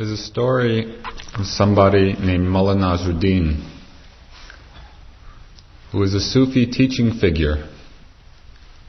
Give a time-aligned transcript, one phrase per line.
[0.00, 0.98] There's a story
[1.34, 3.70] of somebody named Mullah Nasruddin,
[5.92, 7.68] who was a Sufi teaching figure.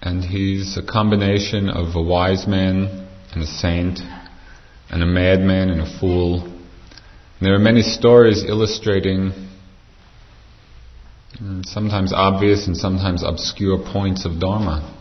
[0.01, 3.99] And he's a combination of a wise man and a saint,
[4.89, 6.43] and a madman and a fool.
[6.45, 9.33] And there are many stories illustrating
[11.35, 14.97] mm, sometimes obvious and sometimes obscure points of Dharma.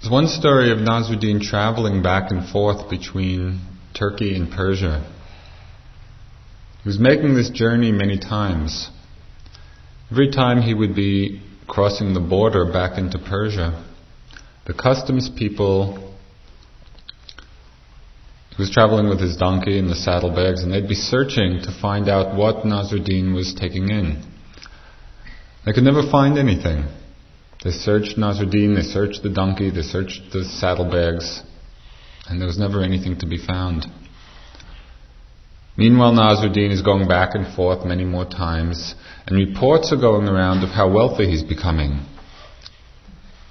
[0.00, 3.62] There's one story of Nasruddin traveling back and forth between
[4.00, 5.06] Turkey and Persia.
[6.82, 8.88] He was making this journey many times.
[10.10, 13.84] Every time he would be crossing the border back into Persia,
[14.66, 16.16] the customs people,
[18.48, 22.08] he was traveling with his donkey and the saddlebags, and they'd be searching to find
[22.08, 24.24] out what Nasruddin was taking in.
[25.66, 26.86] They could never find anything.
[27.62, 31.42] They searched Nasruddin, they searched the donkey, they searched the saddlebags,
[32.30, 33.86] and there was never anything to be found.
[35.76, 38.94] Meanwhile, Nasruddin is going back and forth many more times,
[39.26, 42.06] and reports are going around of how wealthy he's becoming.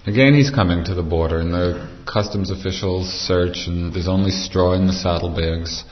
[0.07, 4.73] Again, he's coming to the border, and the customs officials search, and there's only straw
[4.73, 5.83] in the saddlebags,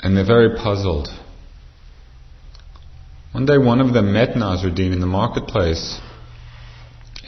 [0.00, 1.08] and they're very puzzled.
[3.32, 5.98] One day, one of them met Nasruddin in the marketplace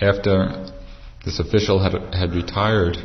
[0.01, 0.71] after
[1.25, 2.97] this official had, had retired.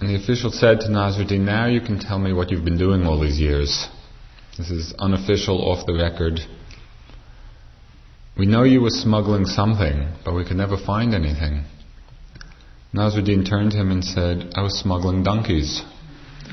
[0.00, 3.06] And the official said to Nasruddin, Now you can tell me what you've been doing
[3.06, 3.88] all these years.
[4.58, 6.40] This is unofficial, off the record.
[8.36, 11.64] We know you were smuggling something, but we could never find anything.
[12.92, 15.82] Nasruddin turned to him and said, I was smuggling donkeys.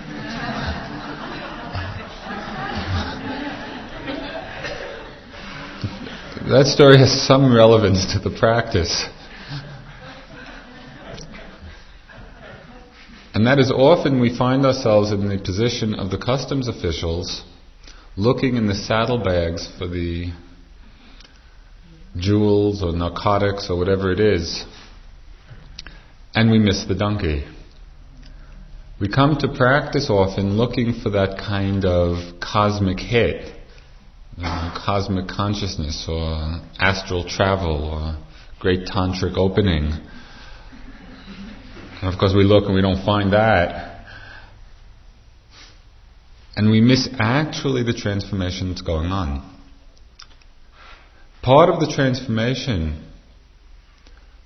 [6.49, 9.07] that story has some relevance to the practice.
[13.41, 17.41] And that is often we find ourselves in the position of the customs officials
[18.15, 20.31] looking in the saddlebags for the
[22.15, 24.63] jewels or narcotics or whatever it is,
[26.35, 27.43] and we miss the donkey.
[28.99, 33.55] We come to practice often looking for that kind of cosmic hit
[34.39, 38.23] uh, cosmic consciousness or astral travel or
[38.59, 39.93] great tantric opening.
[42.01, 44.05] And of course, we look and we don't find that.
[46.55, 49.47] And we miss actually the transformation that's going on.
[51.41, 53.07] Part of the transformation,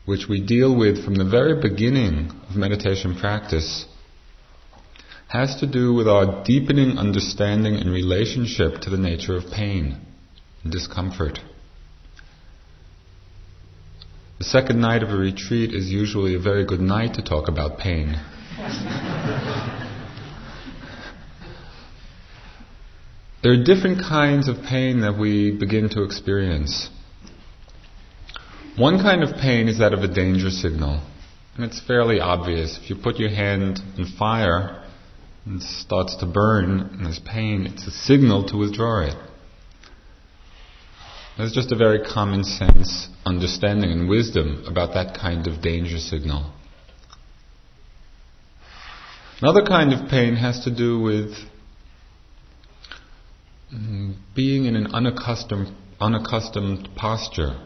[0.05, 3.85] which we deal with from the very beginning of meditation practice,
[5.27, 9.99] has to do with our deepening understanding and relationship to the nature of pain
[10.63, 11.39] and discomfort.
[14.37, 17.79] The second night of a retreat is usually a very good night to talk about
[17.79, 18.19] pain.
[23.41, 26.89] there are different kinds of pain that we begin to experience.
[28.75, 31.01] One kind of pain is that of a danger signal,
[31.55, 32.77] and it's fairly obvious.
[32.77, 34.83] If you put your hand in fire,
[35.45, 39.15] and it starts to burn and there's pain, it's a signal to withdraw it.
[41.37, 46.53] There's just a very common sense understanding and wisdom about that kind of danger signal.
[49.41, 51.33] Another kind of pain has to do with
[53.73, 57.59] mm, being in an unaccustomed, unaccustomed posture.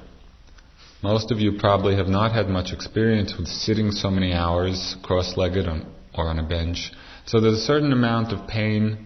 [1.03, 5.67] Most of you probably have not had much experience with sitting so many hours cross-legged
[5.67, 6.91] or on a bench.
[7.27, 9.05] So there's a certain amount of pain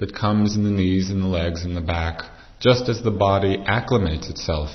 [0.00, 2.24] that comes in the knees and the legs and the back,
[2.62, 4.70] just as the body acclimates itself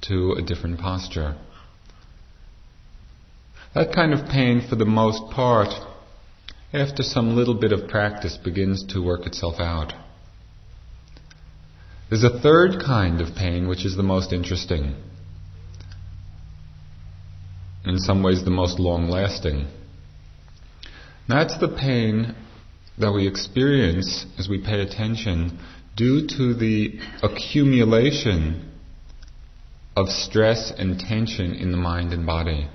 [0.00, 1.36] to a different posture.
[3.74, 5.68] That kind of pain, for the most part,
[6.72, 9.92] after some little bit of practice, begins to work itself out.
[12.08, 14.96] There's a third kind of pain which is the most interesting,
[17.84, 19.68] in some ways the most long lasting.
[21.28, 22.34] That's the pain
[22.98, 25.58] that we experience as we pay attention
[25.96, 28.70] due to the accumulation
[29.96, 32.68] of stress and tension in the mind and body.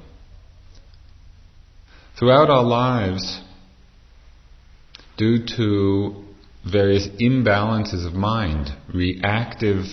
[2.18, 3.42] Throughout our lives,
[5.18, 6.24] due to
[6.70, 9.86] various imbalances of mind, reactive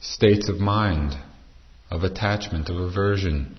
[0.00, 1.12] states of mind,
[1.90, 3.56] of attachment, of aversion,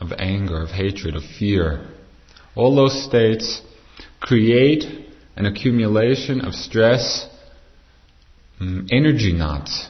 [0.00, 1.88] of anger, of hatred, of fear,
[2.54, 3.62] all those states
[4.20, 5.04] create
[5.36, 7.28] an accumulation of stress,
[8.60, 9.88] um, energy knots,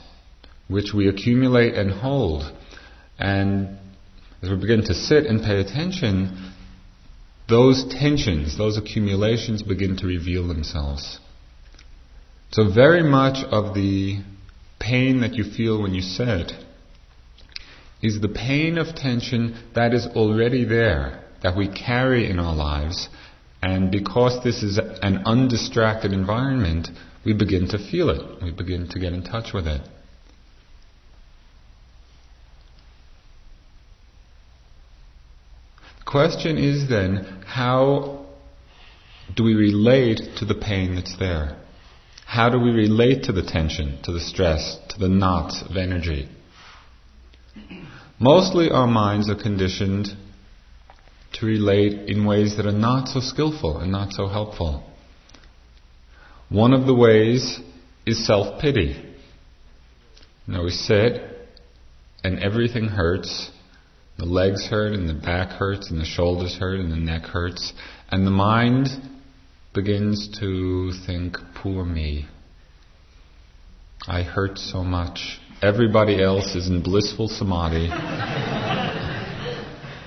[0.69, 2.44] which we accumulate and hold.
[3.19, 3.79] And
[4.43, 6.52] as we begin to sit and pay attention,
[7.49, 11.19] those tensions, those accumulations begin to reveal themselves.
[12.50, 14.23] So, very much of the
[14.79, 16.52] pain that you feel when you sit
[18.02, 23.08] is the pain of tension that is already there, that we carry in our lives,
[23.64, 26.88] and because this is an undistracted environment,
[27.25, 28.43] we begin to feel it.
[28.43, 29.81] We begin to get in touch with it.
[36.00, 38.26] The question is then, how
[39.34, 41.56] do we relate to the pain that's there?
[42.26, 46.28] How do we relate to the tension, to the stress, to the knots of energy?
[48.20, 50.08] Mostly our minds are conditioned
[51.34, 54.84] to relate in ways that are not so skillful and not so helpful.
[56.48, 57.60] One of the ways
[58.06, 59.14] is self pity.
[60.46, 61.22] Now we sit
[62.22, 63.50] and everything hurts.
[64.19, 67.72] The legs hurt and the back hurts and the shoulders hurt and the neck hurts.
[68.10, 68.88] And the mind
[69.75, 72.26] begins to think, poor me.
[74.06, 75.40] I hurt so much.
[75.62, 77.88] Everybody else is in blissful samadhi.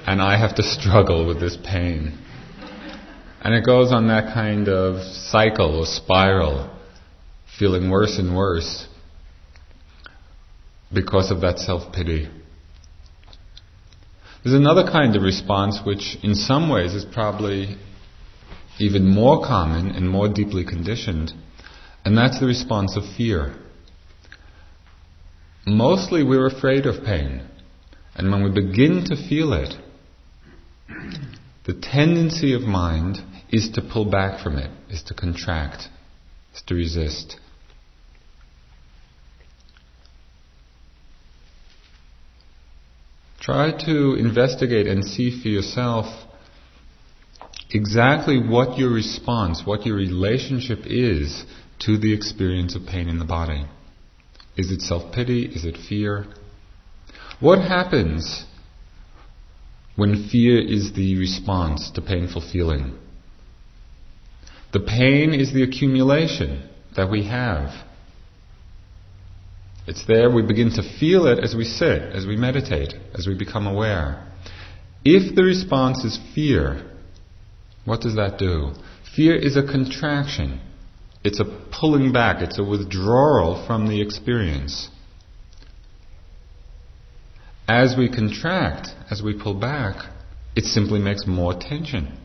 [0.07, 2.17] and I have to struggle with this pain.
[3.41, 6.73] And it goes on that kind of cycle or spiral,
[7.59, 8.87] feeling worse and worse
[10.93, 12.29] because of that self pity.
[14.43, 17.75] There's another kind of response which, in some ways, is probably
[18.79, 21.33] even more common and more deeply conditioned,
[22.05, 23.57] and that's the response of fear.
[25.65, 27.45] Mostly we're afraid of pain,
[28.15, 29.75] and when we begin to feel it,
[31.65, 33.17] the tendency of mind
[33.49, 35.87] is to pull back from it, is to contract,
[36.55, 37.37] is to resist.
[43.39, 46.05] Try to investigate and see for yourself
[47.69, 51.45] exactly what your response, what your relationship is
[51.79, 53.65] to the experience of pain in the body.
[54.57, 55.45] Is it self pity?
[55.45, 56.25] Is it fear?
[57.39, 58.45] What happens
[59.97, 62.97] when fear is the response to painful feeling.
[64.71, 67.73] The pain is the accumulation that we have.
[69.87, 73.35] It's there, we begin to feel it as we sit, as we meditate, as we
[73.35, 74.27] become aware.
[75.03, 76.91] If the response is fear,
[77.85, 78.73] what does that do?
[79.15, 80.61] Fear is a contraction.
[81.23, 84.89] It's a pulling back, it's a withdrawal from the experience.
[87.67, 90.09] As we contract, as we pull back,
[90.55, 92.17] it simply makes more tension.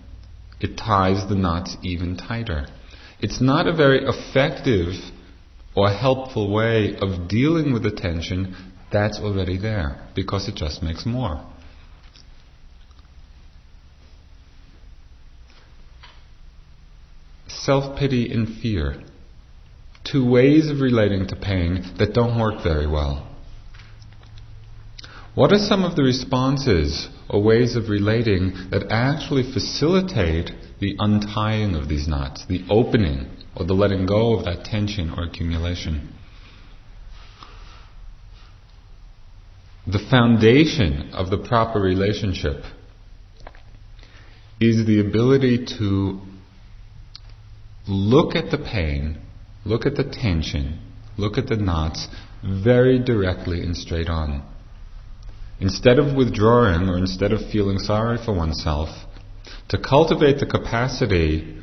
[0.61, 2.67] It ties the knots even tighter.
[3.21, 4.94] It's not a very effective
[5.75, 8.55] or helpful way of dealing with the tension
[8.93, 11.45] that's already there because it just makes more.
[17.49, 19.03] Self pity and fear.
[20.05, 23.31] Two ways of relating to pain that don't work very well.
[25.34, 31.75] What are some of the responses or ways of relating that actually facilitate the untying
[31.75, 36.12] of these knots, the opening or the letting go of that tension or accumulation?
[39.87, 42.64] The foundation of the proper relationship
[44.61, 46.21] is the ability to
[47.88, 49.18] look at the pain,
[49.64, 50.78] look at the tension,
[51.16, 52.07] look at the knots
[52.45, 54.47] very directly and straight on.
[55.62, 58.88] Instead of withdrawing or instead of feeling sorry for oneself,
[59.69, 61.57] to cultivate the capacity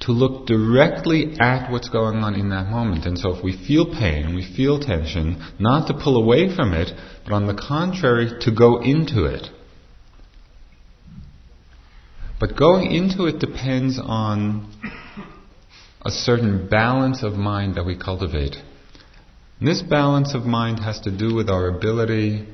[0.00, 3.06] to look directly at what's going on in that moment.
[3.06, 6.90] And so if we feel pain we feel tension, not to pull away from it,
[7.24, 9.48] but on the contrary, to go into it.
[12.38, 14.70] But going into it depends on
[16.04, 18.56] a certain balance of mind that we cultivate.
[19.60, 22.46] This balance of mind has to do with our ability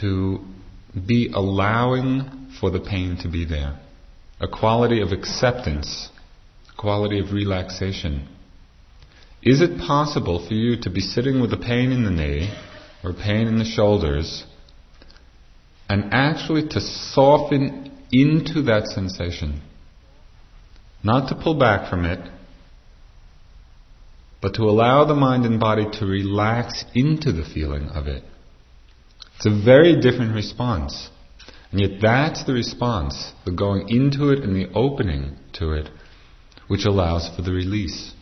[0.00, 0.40] to
[1.06, 3.78] be allowing for the pain to be there.
[4.40, 6.08] A quality of acceptance,
[6.72, 8.28] a quality of relaxation.
[9.42, 12.50] Is it possible for you to be sitting with a pain in the knee
[13.04, 14.44] or pain in the shoulders
[15.86, 19.60] and actually to soften into that sensation?
[21.02, 22.20] Not to pull back from it,
[24.40, 28.22] but to allow the mind and body to relax into the feeling of it.
[29.36, 31.10] It's a very different response.
[31.70, 35.88] And yet that's the response, the going into it and the opening to it,
[36.66, 38.12] which allows for the release.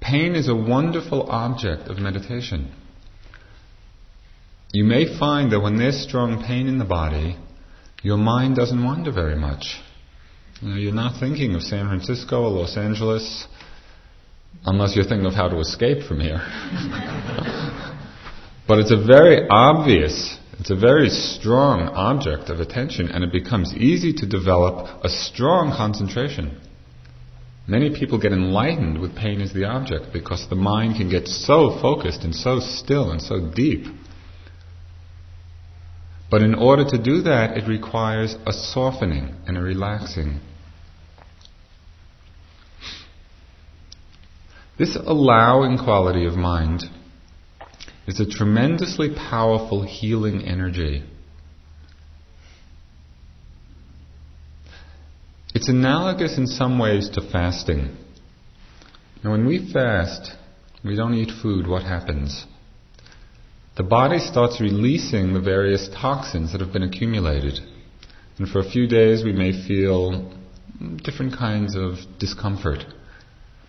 [0.00, 2.72] Pain is a wonderful object of meditation.
[4.72, 7.36] you may find that when there's strong pain in the body,
[8.02, 9.80] your mind doesn't wander very much.
[10.60, 13.46] You know, you're not thinking of San Francisco or Los Angeles,
[14.66, 16.36] unless you're thinking of how to escape from here.
[18.68, 23.72] but it's a very obvious, it's a very strong object of attention, and it becomes
[23.72, 26.60] easy to develop a strong concentration.
[27.66, 31.78] Many people get enlightened with pain as the object because the mind can get so
[31.80, 33.86] focused and so still and so deep.
[36.30, 40.40] But in order to do that, it requires a softening and a relaxing.
[44.78, 46.84] This allowing quality of mind
[48.06, 51.02] is a tremendously powerful healing energy.
[55.52, 57.96] It's analogous in some ways to fasting.
[59.22, 60.32] Now, when we fast,
[60.84, 62.46] we don't eat food, what happens?
[63.80, 67.60] The body starts releasing the various toxins that have been accumulated.
[68.36, 70.30] And for a few days, we may feel
[71.02, 72.84] different kinds of discomfort.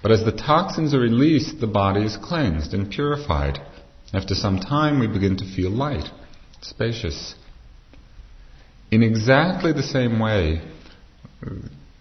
[0.03, 3.60] But as the toxins are released, the body is cleansed and purified.
[4.13, 6.10] After some time, we begin to feel light,
[6.60, 7.36] spacious.
[8.91, 10.62] In exactly the same way,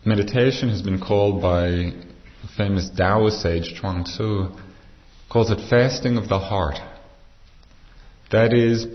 [0.04, 4.48] meditation has been called by the famous Taoist sage Chuang Tzu,
[5.28, 6.89] calls it fasting of the heart.
[8.30, 8.86] That is,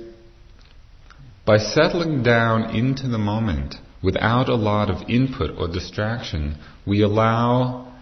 [1.45, 7.93] by settling down into the moment without a lot of input or distraction, we allow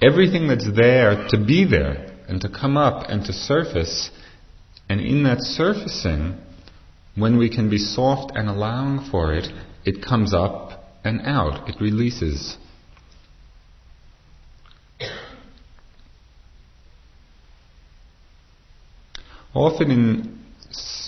[0.00, 4.10] everything that's there to be there and to come up and to surface.
[4.88, 6.38] And in that surfacing,
[7.14, 9.48] when we can be soft and allowing for it,
[9.84, 12.56] it comes up and out, it releases.
[19.52, 20.39] Often in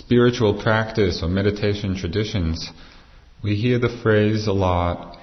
[0.05, 2.69] spiritual practice or meditation traditions,
[3.43, 5.17] we hear the phrase a lot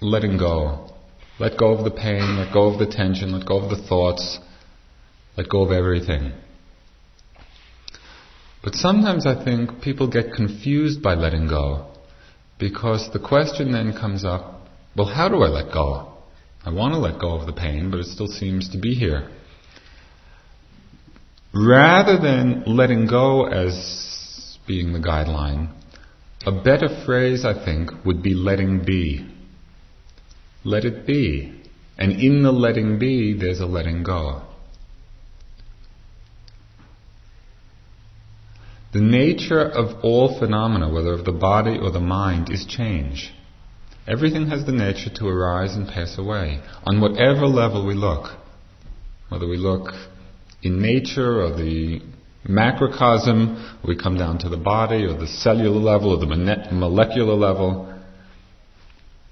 [0.00, 0.90] letting go.
[1.38, 4.38] Let go of the pain, let go of the tension, let go of the thoughts,
[5.36, 6.32] let go of everything.
[8.64, 11.92] But sometimes I think people get confused by letting go.
[12.58, 14.56] Because the question then comes up
[14.96, 16.10] well, how do I let go?
[16.64, 19.28] I want to let go of the pain, but it still seems to be here.
[21.52, 24.15] Rather than letting go as
[24.66, 25.70] being the guideline,
[26.44, 29.26] a better phrase, I think, would be letting be.
[30.64, 31.60] Let it be.
[31.98, 34.42] And in the letting be, there's a letting go.
[38.92, 43.32] The nature of all phenomena, whether of the body or the mind, is change.
[44.06, 48.36] Everything has the nature to arise and pass away, on whatever level we look.
[49.28, 49.92] Whether we look
[50.62, 52.00] in nature or the
[52.48, 57.92] macrocosm, we come down to the body or the cellular level or the molecular level.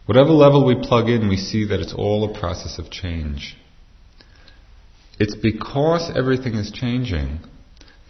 [0.06, 3.56] Whatever level we plug in, we see that it's all a process of change.
[5.18, 7.40] It's because everything is changing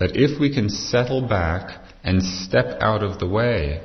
[0.00, 3.80] that if we can settle back and step out of the way,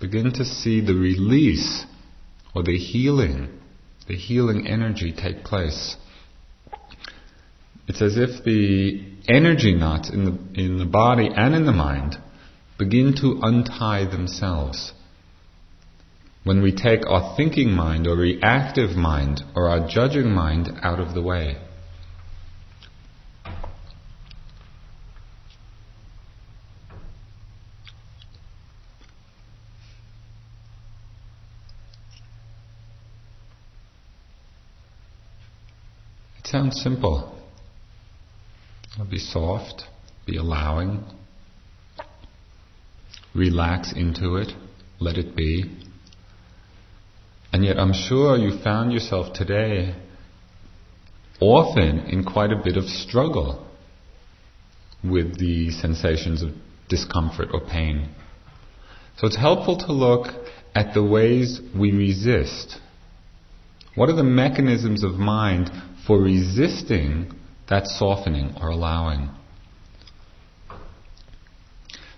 [0.00, 1.84] begin to see the release
[2.54, 3.48] or the healing,
[4.08, 5.96] the healing energy take place.
[7.86, 12.16] It's as if the energy knots in the, in the body and in the mind
[12.78, 14.92] begin to untie themselves.
[16.42, 21.14] When we take our thinking mind or reactive mind or our judging mind out of
[21.14, 21.56] the way.
[36.38, 37.34] It sounds simple.
[39.10, 39.84] Be soft,
[40.24, 41.04] be allowing,
[43.34, 44.52] relax into it,
[45.00, 45.64] let it be.
[47.52, 49.96] And yet I'm sure you found yourself today
[51.40, 53.66] often in quite a bit of struggle
[55.02, 56.50] with the sensations of
[56.88, 58.08] discomfort or pain.
[59.16, 60.28] So it's helpful to look
[60.74, 62.78] at the ways we resist.
[63.96, 65.70] What are the mechanisms of mind
[66.06, 67.32] for resisting
[67.68, 69.30] that softening or allowing.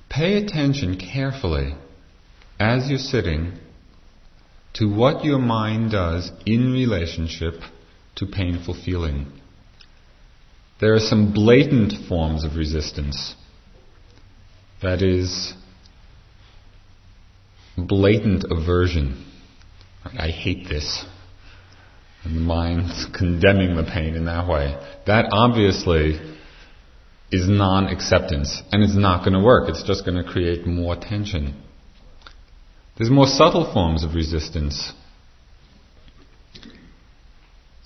[0.08, 1.74] Pay attention carefully
[2.58, 3.58] as you're sitting
[4.74, 7.54] to what your mind does in relationship
[8.16, 9.26] to painful feeling.
[10.80, 13.34] There are some blatant forms of resistance.
[14.82, 15.54] That is,
[17.76, 19.24] blatant aversion.
[20.04, 21.04] I hate this
[22.26, 24.76] and the mind's condemning the pain in that way.
[25.06, 26.20] That obviously
[27.30, 29.68] is non acceptance, and it's not going to work.
[29.68, 31.62] It's just going to create more tension.
[32.98, 34.92] There's more subtle forms of resistance.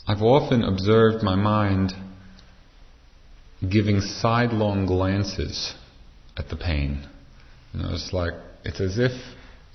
[0.07, 1.93] I've often observed my mind
[3.69, 5.75] giving sidelong glances
[6.37, 7.07] at the pain.
[7.75, 8.33] You know, it's like
[8.65, 9.13] it's as if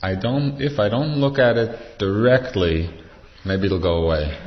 [0.02, 2.90] I don't if I don't look at it directly,
[3.46, 4.38] maybe it'll go away.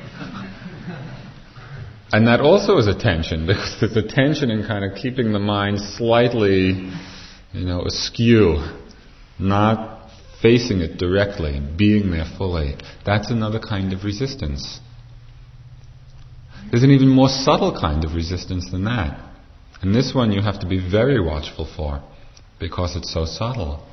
[2.12, 5.38] and that also is a tension because there's a tension in kind of keeping the
[5.38, 6.90] mind slightly,
[7.52, 8.62] you know, askew,
[9.38, 10.10] not
[10.42, 12.76] facing it directly, being there fully.
[13.04, 14.80] That's another kind of resistance.
[16.70, 19.18] There's an even more subtle kind of resistance than that.
[19.80, 22.02] And this one you have to be very watchful for
[22.58, 23.86] because it's so subtle.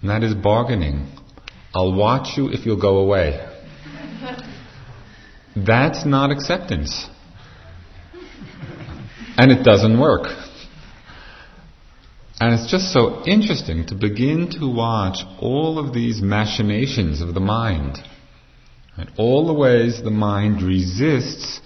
[0.00, 1.08] And that is bargaining.
[1.74, 3.55] I'll watch you if you'll go away.
[5.56, 7.06] That's not acceptance.
[9.38, 10.26] And it doesn't work.
[12.38, 17.40] And it's just so interesting to begin to watch all of these machinations of the
[17.40, 17.98] mind.
[18.98, 21.60] And All the ways the mind resists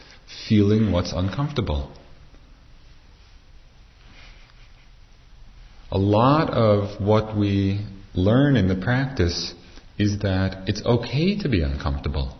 [0.48, 1.92] feeling what's uncomfortable.
[5.90, 9.54] A lot of what we learn in the practice
[9.98, 12.39] is that it's okay to be uncomfortable.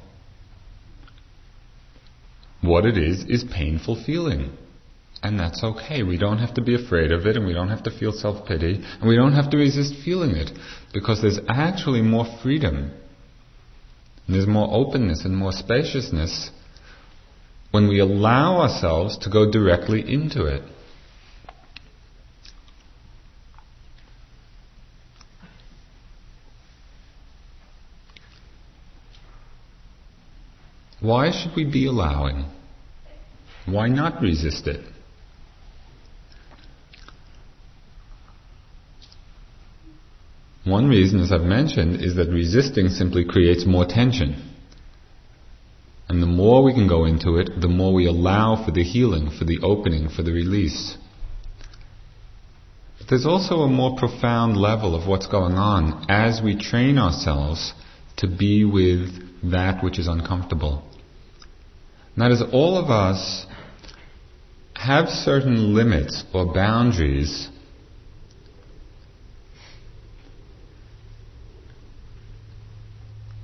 [2.63, 4.53] What it is, is painful feeling.
[5.23, 6.03] And that's okay.
[6.03, 8.47] We don't have to be afraid of it and we don't have to feel self
[8.47, 10.51] pity and we don't have to resist feeling it
[10.95, 12.93] because there's actually more freedom.
[14.27, 16.51] And there's more openness and more spaciousness
[17.71, 20.63] when we allow ourselves to go directly into it.
[31.01, 32.45] Why should we be allowing?
[33.67, 34.85] Why not resist it?
[40.65, 44.51] One reason, as I've mentioned, is that resisting simply creates more tension.
[46.09, 49.31] And the more we can go into it, the more we allow for the healing,
[49.31, 50.99] for the opening, for the release.
[52.99, 57.73] But there's also a more profound level of what's going on as we train ourselves
[58.17, 60.83] to be with that which is uncomfortable.
[62.17, 63.47] That is, all of us
[64.75, 67.49] have certain limits or boundaries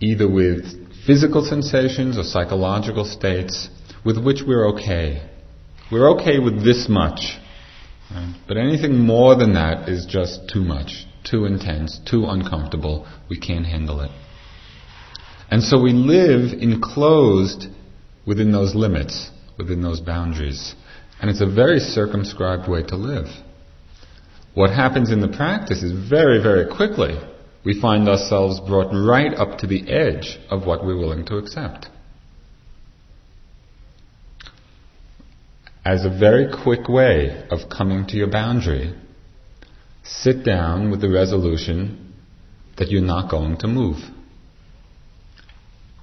[0.00, 0.64] either with
[1.06, 3.68] physical sensations or psychological states
[4.04, 5.28] with which we're okay.
[5.90, 7.38] We're okay with this much.
[8.46, 13.06] But anything more than that is just too much, too intense, too uncomfortable.
[13.28, 14.11] We can't handle it.
[15.50, 17.66] And so we live enclosed
[18.26, 20.74] within those limits, within those boundaries.
[21.20, 23.26] And it's a very circumscribed way to live.
[24.54, 27.16] What happens in the practice is very, very quickly
[27.66, 31.88] we find ourselves brought right up to the edge of what we're willing to accept.
[35.85, 38.94] As a very quick way of coming to your boundary,
[40.04, 42.14] sit down with the resolution
[42.78, 43.98] that you're not going to move.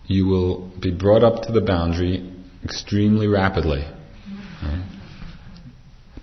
[0.05, 2.31] You will be brought up to the boundary
[2.63, 3.85] extremely rapidly.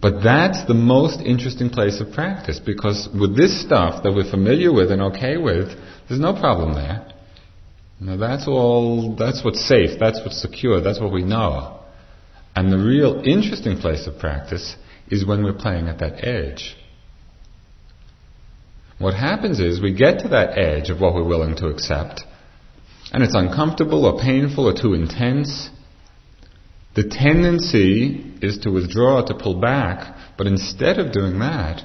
[0.00, 4.72] But that's the most interesting place of practice because with this stuff that we're familiar
[4.72, 5.68] with and okay with,
[6.08, 7.06] there's no problem there.
[8.00, 11.80] Now that's all, that's what's safe, that's what's secure, that's what we know.
[12.56, 14.74] And the real interesting place of practice
[15.08, 16.76] is when we're playing at that edge.
[18.98, 22.22] What happens is we get to that edge of what we're willing to accept,
[23.12, 25.70] and it's uncomfortable or painful or too intense,
[26.94, 31.82] the tendency is to withdraw, to pull back, but instead of doing that,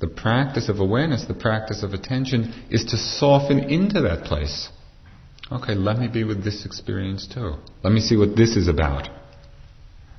[0.00, 4.68] the practice of awareness, the practice of attention, is to soften into that place.
[5.50, 7.54] Okay, let me be with this experience too.
[7.84, 9.08] Let me see what this is about.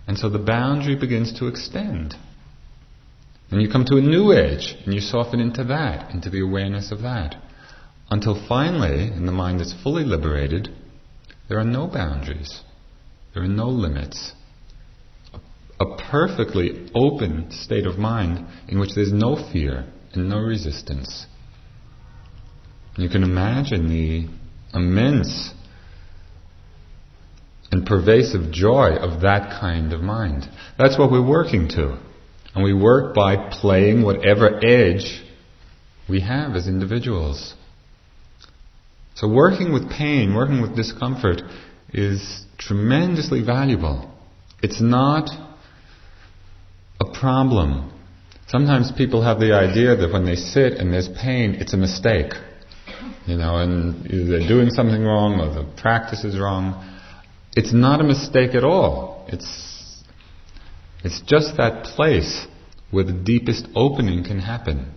[0.08, 2.15] And so the boundary begins to extend.
[3.52, 6.91] And you come to a new edge, and you soften into that, into the awareness
[6.91, 7.36] of that.
[8.13, 10.69] Until finally, in the mind that's fully liberated,
[11.49, 12.62] there are no boundaries.
[13.34, 14.34] There are no limits.
[15.80, 21.26] A perfectly open state of mind in which there's no fear and no resistance.
[22.97, 24.28] You can imagine the
[24.78, 25.49] immense
[27.71, 30.47] and pervasive joy of that kind of mind.
[30.78, 31.97] That's what we're working to.
[32.54, 35.23] And we work by playing whatever edge
[36.08, 37.56] we have as individuals.
[39.23, 41.41] So working with pain, working with discomfort
[41.93, 44.12] is tremendously valuable.
[44.62, 45.29] It's not
[46.99, 47.93] a problem.
[48.47, 52.33] Sometimes people have the idea that when they sit and there's pain, it's a mistake.
[53.25, 56.83] You know, and they're doing something wrong or the practice is wrong.
[57.55, 59.25] It's not a mistake at all.
[59.29, 60.03] It's,
[61.01, 62.45] it's just that place
[62.91, 64.92] where the deepest opening can happen.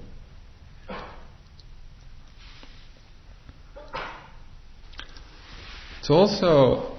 [6.07, 6.95] It's also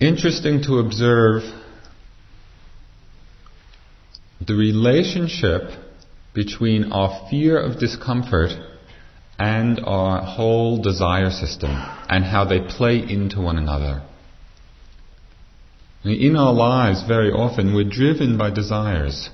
[0.00, 1.42] interesting to observe
[4.44, 5.70] the relationship
[6.34, 8.50] between our fear of discomfort
[9.38, 14.02] and our whole desire system and how they play into one another.
[16.02, 19.30] In our lives, very often, we're driven by desires.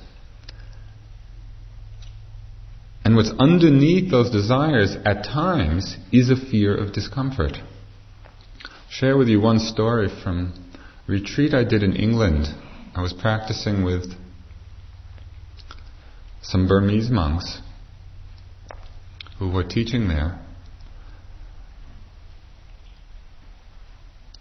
[3.03, 7.57] And what's underneath those desires at times is a fear of discomfort.
[8.99, 10.55] Share with you one story from
[11.07, 12.47] a retreat I did in England.
[12.95, 14.15] I was practicing with
[16.41, 17.61] some Burmese monks
[19.39, 20.41] who were teaching there.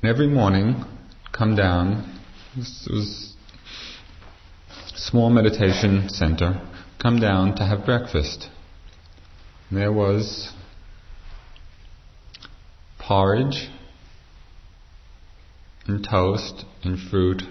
[0.01, 0.85] And every morning,
[1.33, 2.21] come down.
[2.55, 3.33] This was
[4.95, 6.65] small meditation center.
[7.01, 8.47] Come down to have breakfast.
[9.69, 10.53] And there was
[12.97, 13.69] porridge
[15.87, 17.41] and toast and fruit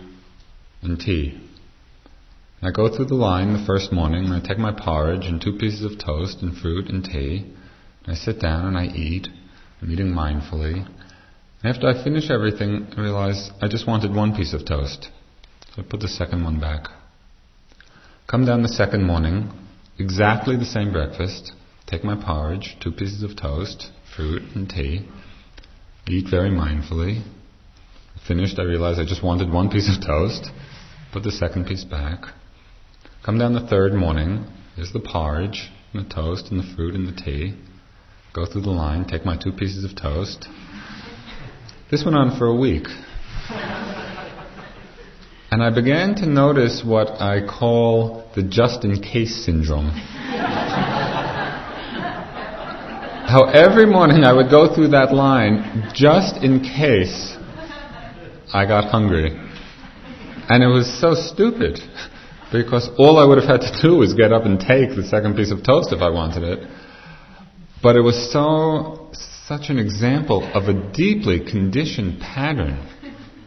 [0.83, 1.41] and tea.
[2.63, 5.59] I go through the line the first morning and I take my porridge and two
[5.59, 7.53] pieces of toast and fruit and tea.
[8.05, 9.29] And I sit down and I eat.
[9.83, 10.87] I'm eating mindfully.
[11.63, 15.09] And after I finish everything, I realize I just wanted one piece of toast.
[15.75, 16.89] So I put the second one back.
[18.27, 19.53] Come down the second morning,
[19.99, 21.53] exactly the same breakfast.
[21.87, 25.07] Take my porridge, two pieces of toast, fruit and tea.
[26.07, 27.23] Eat very mindfully.
[28.27, 30.49] Finished, I realized I just wanted one piece of toast.
[31.13, 32.23] Put the second piece back.
[33.23, 37.07] Come down the third morning, there's the porridge, and the toast, and the fruit, and
[37.07, 37.55] the tea.
[38.33, 40.49] Go through the line, take my two pieces of toast.
[41.91, 42.87] This went on for a week.
[45.51, 49.91] And I began to notice what I call the just in case syndrome.
[53.27, 57.37] How every morning I would go through that line just in case
[58.55, 59.33] I got hungry.
[60.49, 61.81] And it was so stupid
[62.53, 65.35] because all I would have had to do was get up and take the second
[65.35, 66.69] piece of toast if I wanted it.
[67.83, 69.11] But it was so,
[69.47, 72.89] such an example of a deeply conditioned pattern,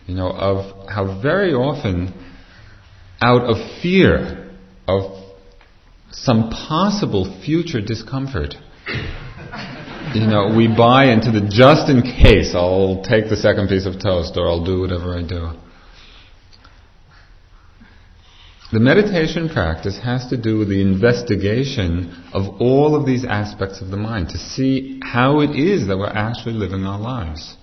[0.08, 2.14] you know, of how very often,
[3.22, 4.52] out of fear
[4.90, 5.24] of
[6.12, 8.56] some possible future discomfort,
[10.14, 14.00] you know, we buy into the just in case I'll take the second piece of
[14.02, 15.52] toast or I'll do whatever I do.
[18.72, 23.90] The meditation practice has to do with the investigation of all of these aspects of
[23.90, 27.56] the mind to see how it is that we're actually living our lives.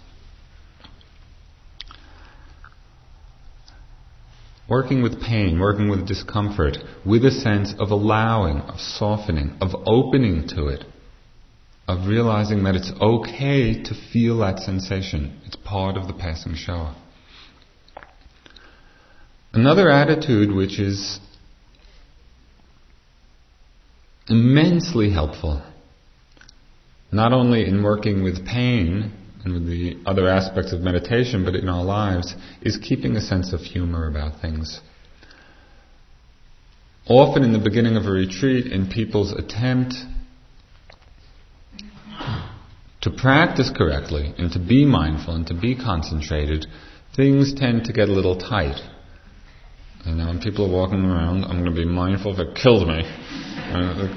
[4.67, 10.49] Working with pain, working with discomfort, with a sense of allowing, of softening, of opening
[10.49, 10.85] to it,
[11.87, 15.41] of realizing that it's okay to feel that sensation.
[15.45, 16.97] It's part of the passing shower.
[19.53, 21.21] Another attitude which is
[24.29, 25.63] immensely helpful,
[27.13, 29.13] not only in working with pain
[29.45, 33.53] and with the other aspects of meditation, but in our lives, is keeping a sense
[33.53, 34.81] of humor about things.
[37.07, 39.95] Often in the beginning of a retreat, in people's attempt
[43.05, 46.67] to practice correctly and to be mindful and to be concentrated,
[47.15, 48.81] things tend to get a little tight.
[50.07, 52.87] You know, when people are walking around, I'm going to be mindful if it kills
[52.87, 53.03] me.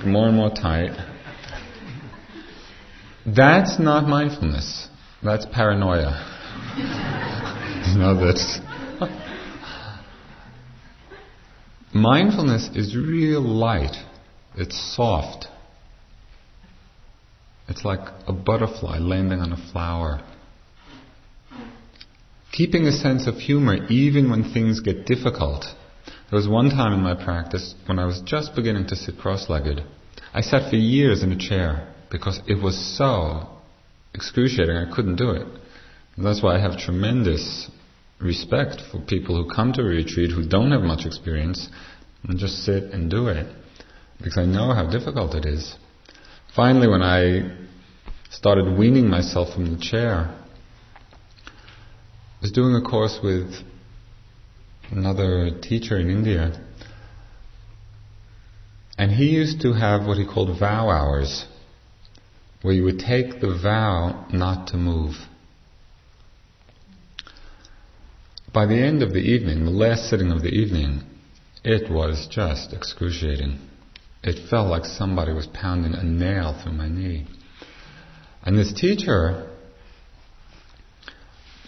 [0.10, 0.92] More and more tight.
[3.26, 4.88] That's not mindfulness.
[5.22, 6.24] That's paranoia.
[7.92, 8.60] you know, that's.
[11.94, 13.96] Mindfulness is real light.
[14.56, 15.48] It's soft.
[17.68, 20.22] It's like a butterfly landing on a flower.
[22.52, 25.66] Keeping a sense of humor even when things get difficult.
[26.30, 29.84] There was one time in my practice when I was just beginning to sit cross-legged.
[30.34, 33.48] I sat for years in a chair because it was so
[34.14, 35.48] excruciating I couldn't do it.
[36.16, 37.70] And that's why I have tremendous
[38.20, 41.70] respect for people who come to a retreat who don't have much experience
[42.24, 43.48] and just sit and do it
[44.18, 45.76] because I know how difficult it is.
[46.56, 47.56] Finally, when I
[48.30, 50.34] started weaning myself from the chair,
[51.46, 53.54] I was doing a course with
[54.92, 56.64] another teacher in India,
[58.98, 61.46] And he used to have what he called vow hours,
[62.64, 65.16] where you would take the vow not to move.
[68.52, 71.04] By the end of the evening, the last sitting of the evening,
[71.64, 73.67] it was just excruciating.
[74.28, 77.26] It felt like somebody was pounding a nail through my knee.
[78.44, 79.50] And this teacher,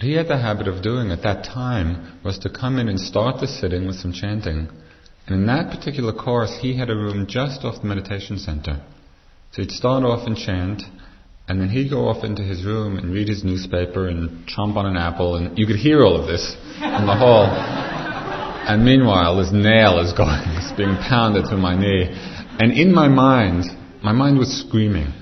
[0.01, 3.39] he had the habit of doing at that time was to come in and start
[3.39, 4.67] the sitting with some chanting.
[5.25, 8.81] And in that particular course, he had a room just off the meditation center.
[9.51, 10.83] So he'd start off and chant,
[11.47, 14.85] and then he'd go off into his room and read his newspaper and chomp on
[14.85, 17.95] an apple, and you could hear all of this in the hall.
[18.69, 22.05] And meanwhile, this nail is going, it's being pounded through my knee.
[22.59, 23.65] And in my mind,
[24.03, 25.13] my mind was screaming.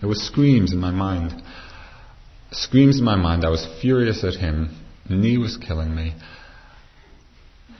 [0.00, 1.42] There were screams in my mind.
[2.52, 3.44] Screams in my mind.
[3.44, 4.76] I was furious at him.
[5.08, 6.14] Knee was killing me.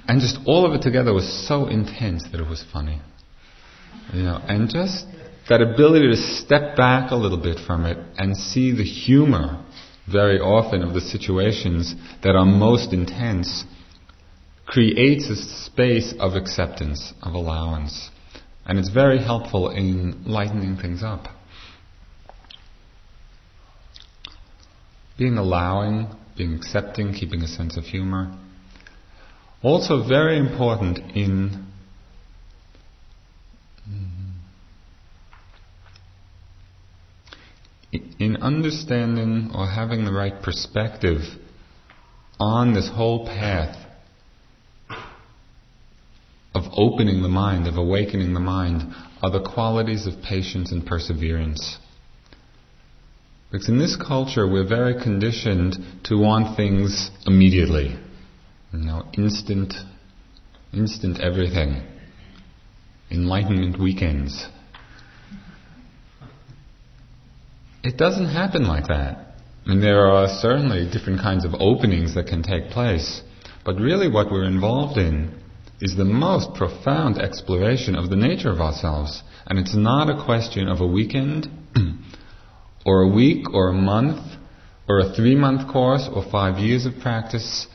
[0.07, 3.01] And just all of it together was so intense that it was funny.
[4.13, 5.07] You know, and just
[5.49, 9.65] that ability to step back a little bit from it and see the humor
[10.11, 13.65] very often of the situations that are most intense
[14.67, 18.11] creates a space of acceptance, of allowance.
[18.67, 21.29] And it's very helpful in lightening things up.
[25.19, 28.37] Being allowing, being accepting, keeping a sense of humor.
[29.63, 31.67] Also very important in
[37.93, 41.23] in understanding or having the right perspective
[42.39, 43.77] on this whole path
[46.55, 48.83] of opening the mind, of awakening the mind,
[49.23, 51.79] are the qualities of patience and perseverance.
[53.51, 57.99] Because in this culture, we're very conditioned to want things immediately.
[58.73, 59.75] You know, instant,
[60.73, 61.83] instant everything.
[63.11, 64.47] Enlightenment weekends.
[67.83, 69.35] It doesn't happen like that.
[69.67, 73.23] I mean, there are certainly different kinds of openings that can take place,
[73.65, 75.41] but really what we're involved in
[75.81, 79.23] is the most profound exploration of the nature of ourselves.
[79.47, 81.49] And it's not a question of a weekend,
[82.87, 84.21] or a week, or a month,
[84.89, 87.67] or a three month course, or five years of practice.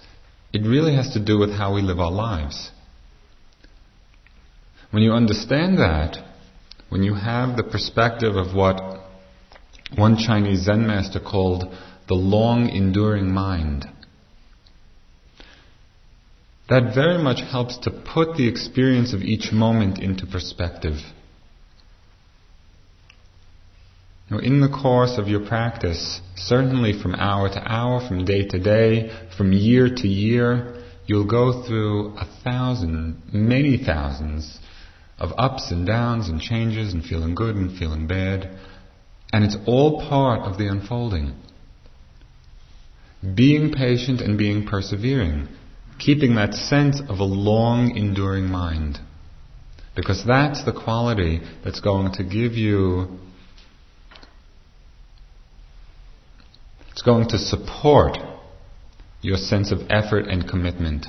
[0.54, 2.72] It really has to do with how we live our lives.
[4.92, 6.18] When you understand that,
[6.90, 9.02] when you have the perspective of what
[9.96, 11.66] one Chinese Zen master called
[12.08, 13.86] the long enduring mind.
[16.70, 21.00] That very much helps to put the experience of each moment into perspective.
[24.32, 28.60] Now, in the course of your practice, certainly from hour to hour, from day to
[28.60, 34.58] day, from year to year, you'll go through a thousand, many thousands
[35.20, 38.58] of ups and downs and changes and feeling good and feeling bad.
[39.32, 41.36] And it's all part of the unfolding.
[43.36, 45.48] Being patient and being persevering,
[46.00, 49.00] keeping that sense of a long enduring mind.
[49.96, 53.18] Because that's the quality that's going to give you,
[56.92, 58.18] it's going to support
[59.22, 61.06] your sense of effort and commitment.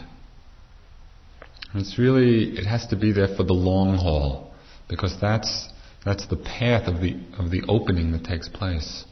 [1.75, 4.55] It's really, it has to be there for the long haul,
[4.88, 5.68] because that's
[6.07, 9.05] that's the path of the, of the opening that takes place.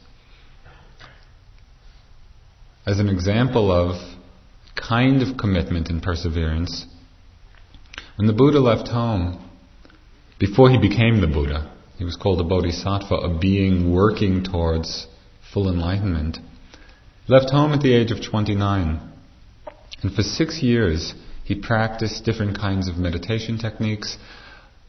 [2.87, 3.97] As an example of
[4.75, 6.85] kind of commitment and perseverance,
[8.17, 9.41] when the Buddha left home,
[10.39, 15.07] before he became the Buddha, he was called a bodhisattva, a being working towards
[15.53, 16.37] full enlightenment.
[17.27, 19.11] Left home at the age of 29.
[20.03, 24.17] And for six years, he practiced different kinds of meditation techniques,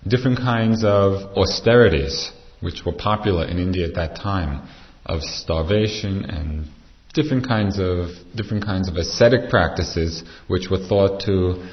[0.06, 4.68] different kinds of austerities, which were popular in India at that time,
[5.04, 6.68] of starvation and
[7.16, 11.66] different kinds of different kinds of ascetic practices, which were thought to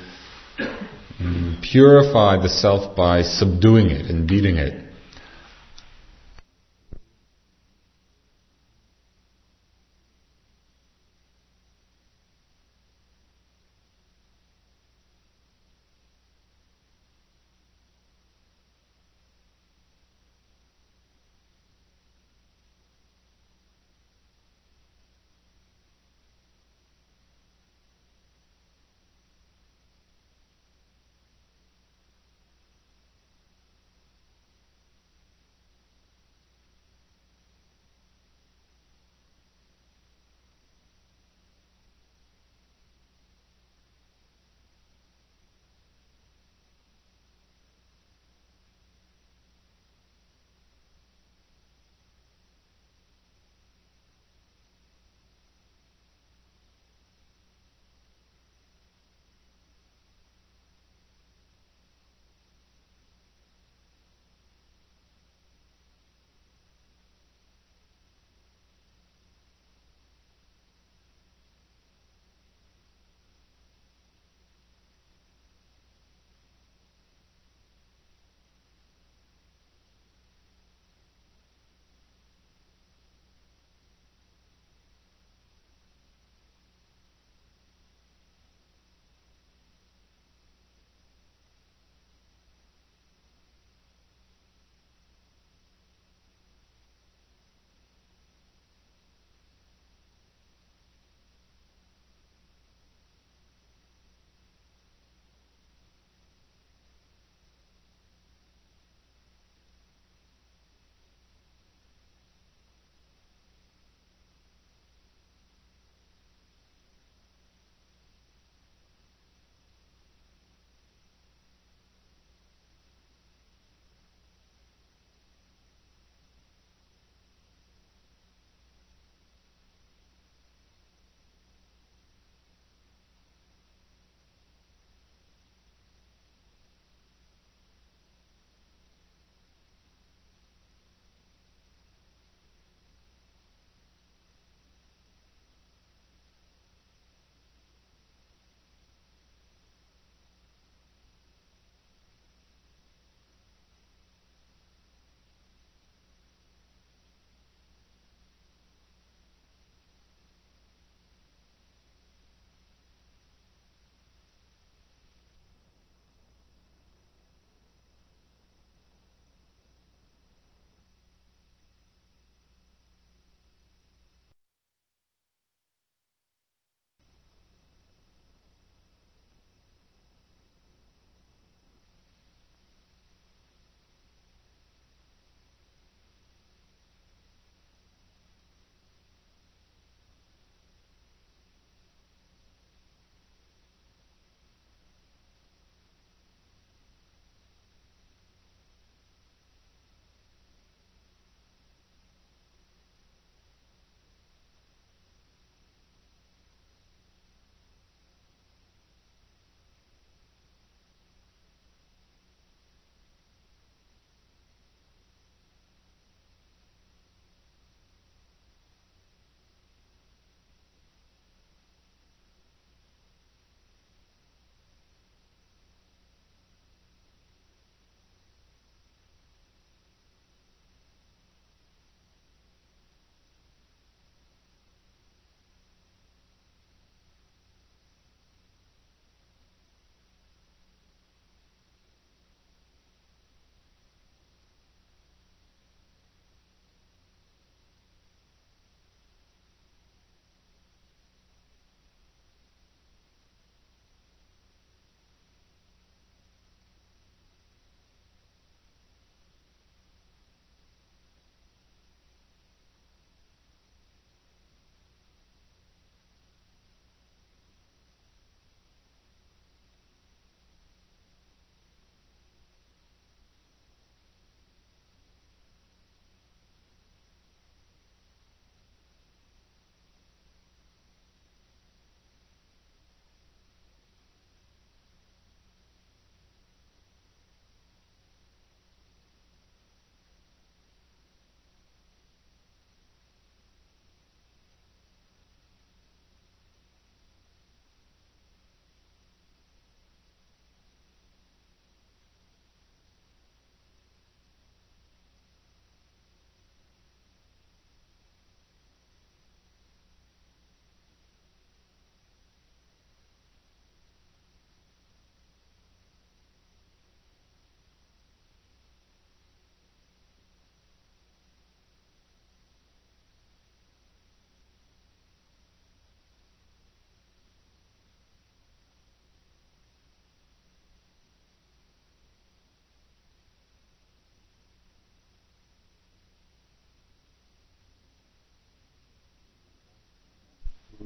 [1.19, 4.92] um, purify the self by subduing it and beating it.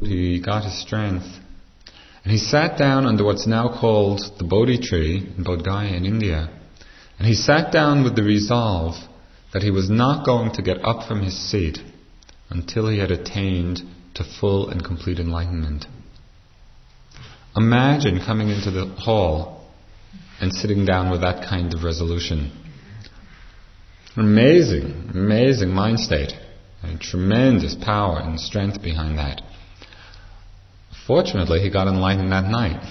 [0.07, 1.27] He got his strength.
[2.23, 6.05] And he sat down under what's now called the Bodhi tree in Bodh Gaya in
[6.05, 6.49] India.
[7.17, 8.95] And he sat down with the resolve
[9.53, 11.79] that he was not going to get up from his seat
[12.49, 13.81] until he had attained
[14.15, 15.85] to full and complete enlightenment.
[17.55, 19.65] Imagine coming into the hall
[20.39, 22.51] and sitting down with that kind of resolution.
[24.15, 26.33] Amazing, amazing mind state.
[26.83, 29.41] And tremendous power and strength behind that.
[31.07, 32.81] Fortunately, he got enlightened that night.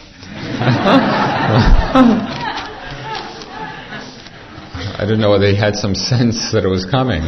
[4.98, 7.20] I don't know whether he had some sense that it was coming.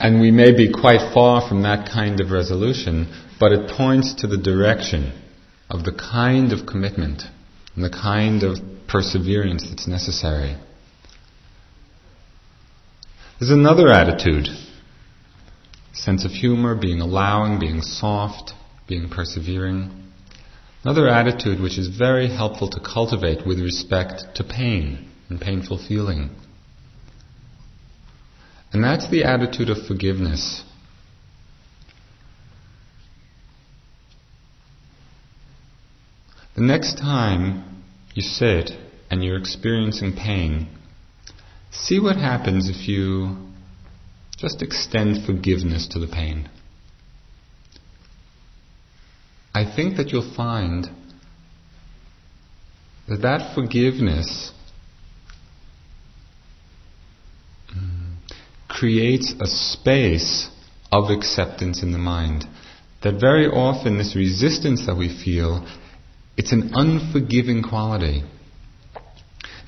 [0.00, 4.26] And we may be quite far from that kind of resolution, but it points to
[4.26, 5.12] the direction
[5.68, 7.24] of the kind of commitment
[7.74, 8.58] and the kind of
[8.88, 10.56] perseverance that's necessary.
[13.38, 14.48] There's another attitude
[15.92, 18.54] sense of humor, being allowing, being soft,
[18.92, 19.90] being persevering.
[20.84, 26.28] Another attitude which is very helpful to cultivate with respect to pain and painful feeling.
[28.70, 30.62] And that's the attitude of forgiveness.
[36.54, 37.82] The next time
[38.12, 38.72] you sit
[39.10, 40.68] and you're experiencing pain,
[41.70, 43.38] see what happens if you
[44.36, 46.50] just extend forgiveness to the pain.
[49.54, 50.88] I think that you'll find
[53.08, 54.52] that that forgiveness
[57.74, 58.16] mm,
[58.68, 60.48] creates a space
[60.90, 62.44] of acceptance in the mind.
[63.02, 65.66] That very often this resistance that we feel,
[66.36, 68.22] it's an unforgiving quality.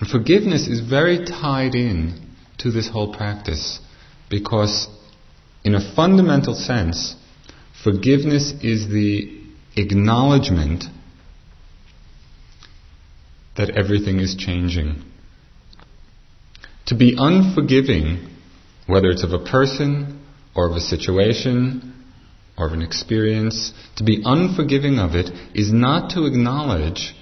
[0.01, 3.81] And forgiveness is very tied in to this whole practice
[4.31, 4.89] because
[5.65, 7.15] in a fundamental sense,
[7.83, 9.44] forgiveness is the
[9.77, 10.85] acknowledgement
[13.57, 15.03] that everything is changing.
[16.87, 18.29] To be unforgiving,
[18.87, 21.95] whether it's of a person or of a situation
[22.59, 27.15] or of an experience, to be unforgiving of it is not to acknowledge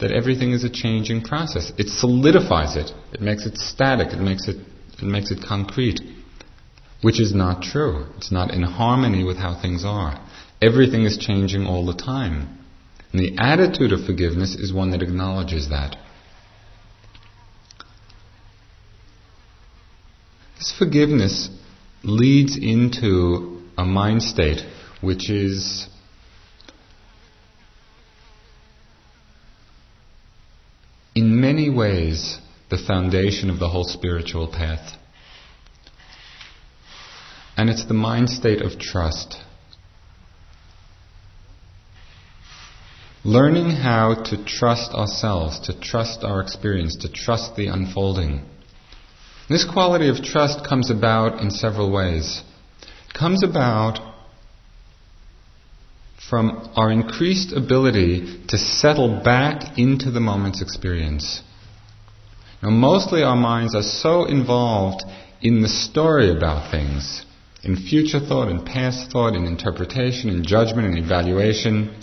[0.00, 1.72] that everything is a changing process.
[1.78, 2.90] It solidifies it.
[3.12, 4.08] It makes it static.
[4.12, 4.56] It makes it,
[4.98, 6.00] it makes it concrete.
[7.02, 8.06] Which is not true.
[8.16, 10.20] It's not in harmony with how things are.
[10.60, 12.58] Everything is changing all the time.
[13.12, 15.96] And the attitude of forgiveness is one that acknowledges that.
[20.56, 21.48] This forgiveness
[22.02, 24.60] leads into a mind state
[25.00, 25.88] which is
[31.14, 32.38] in many ways
[32.70, 34.96] the foundation of the whole spiritual path.
[37.56, 39.36] And it's the mind state of trust.
[43.24, 48.42] Learning how to trust ourselves, to trust our experience, to trust the unfolding.
[49.48, 52.42] This quality of trust comes about in several ways.
[53.08, 53.98] It comes about
[56.28, 61.42] from our increased ability to settle back into the moment's experience.
[62.62, 65.02] Now, mostly our minds are so involved
[65.40, 67.24] in the story about things,
[67.62, 71.94] in future thought, in past thought, in interpretation, in judgment, in evaluation,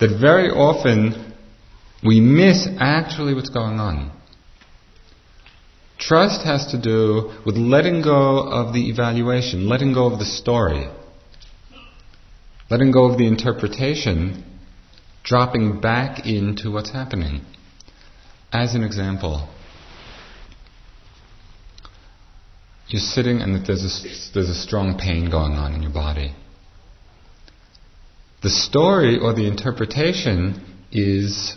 [0.00, 1.34] that very often
[2.04, 4.10] we miss actually what's going on.
[5.98, 10.88] Trust has to do with letting go of the evaluation, letting go of the story,
[12.70, 14.44] letting go of the interpretation,
[15.22, 17.42] dropping back into what's happening.
[18.52, 19.48] As an example,
[22.88, 26.34] you're sitting and there's a, there's a strong pain going on in your body.
[28.44, 31.56] The story or the interpretation is,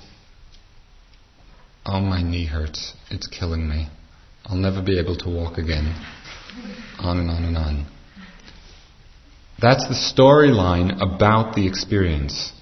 [1.86, 3.90] oh, my knee hurts, it's killing me.
[4.46, 5.94] I'll never be able to walk again.
[7.00, 7.88] On and on and on.
[9.62, 12.54] That's the storyline about the experience.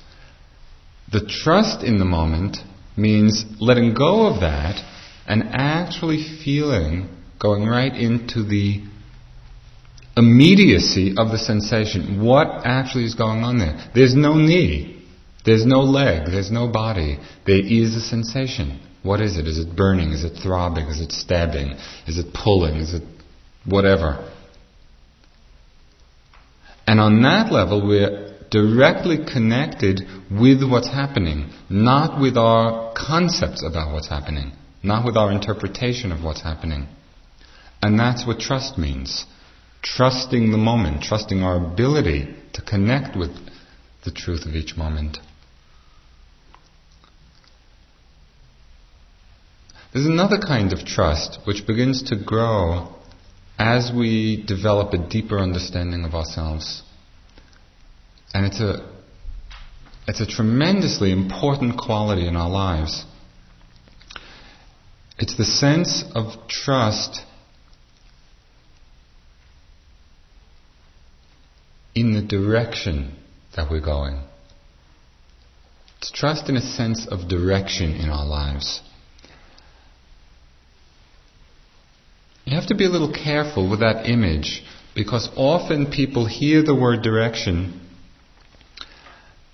[1.12, 2.58] The trust in the moment
[2.98, 4.84] means letting go of that
[5.28, 7.10] and actually feeling,
[7.40, 8.86] going right into the
[10.18, 12.24] immediacy of the sensation.
[12.24, 13.90] What actually is going on there?
[13.94, 15.04] There's no knee.
[15.46, 16.32] There's no leg.
[16.32, 17.20] There's no body.
[17.46, 18.80] There is a sensation.
[19.04, 19.48] What is it?
[19.48, 20.12] Is it burning?
[20.12, 20.88] Is it throbbing?
[20.88, 21.78] Is it stabbing?
[22.08, 22.76] Is it pulling?
[22.78, 23.04] Is it
[23.66, 24.32] whatever?
[26.88, 30.02] And on that level, we're directly connected
[30.32, 34.52] with what's happening, not with our concepts about what's happening,
[34.82, 36.88] not with our interpretation of what's happening.
[37.82, 39.26] And that's what trust means.
[39.86, 43.30] Trusting the moment, trusting our ability to connect with
[44.04, 45.20] the truth of each moment.
[49.94, 52.96] There's another kind of trust which begins to grow
[53.58, 56.84] as we develop a deeper understanding of ourselves.
[58.34, 58.92] And it's a,
[60.08, 63.06] it's a tremendously important quality in our lives.
[65.18, 67.22] It's the sense of trust
[71.96, 73.16] in the direction
[73.56, 74.22] that we're going.
[75.98, 78.82] It's trust in a sense of direction in our lives.
[82.44, 86.76] You have to be a little careful with that image because often people hear the
[86.76, 87.82] word direction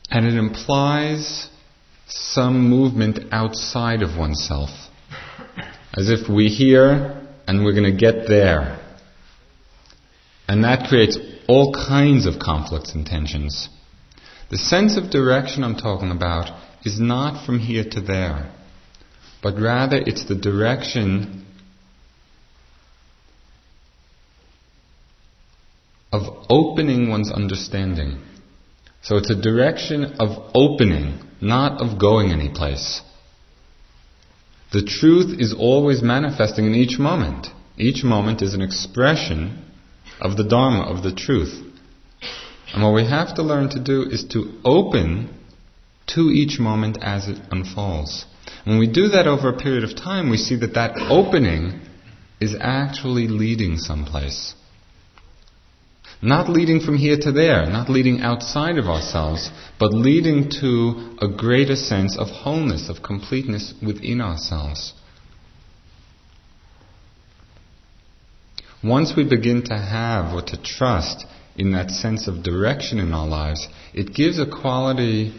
[0.10, 1.48] and it implies
[2.08, 4.70] some movement outside of oneself.
[5.94, 8.78] As if we hear and we're going to get there.
[10.50, 11.18] And that creates
[11.52, 13.68] all kinds of conflicts and tensions.
[14.52, 16.50] The sense of direction I'm talking about
[16.86, 18.54] is not from here to there,
[19.44, 21.46] but rather it's the direction
[26.14, 28.22] of opening one's understanding.
[29.02, 33.02] So it's a direction of opening, not of going anyplace.
[34.72, 37.48] The truth is always manifesting in each moment.
[37.78, 39.71] Each moment is an expression
[40.22, 41.54] of the Dharma, of the truth.
[42.74, 45.36] And what we have to learn to do is to open
[46.08, 48.26] to each moment as it unfolds.
[48.64, 51.82] When we do that over a period of time, we see that that opening
[52.40, 54.54] is actually leading someplace.
[56.22, 59.50] Not leading from here to there, not leading outside of ourselves,
[59.80, 64.94] but leading to a greater sense of wholeness, of completeness within ourselves.
[68.84, 71.26] Once we begin to have or to trust
[71.56, 75.34] in that sense of direction in our lives, it gives a quality,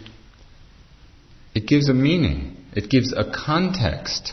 [1.55, 4.33] it gives a meaning, it gives a context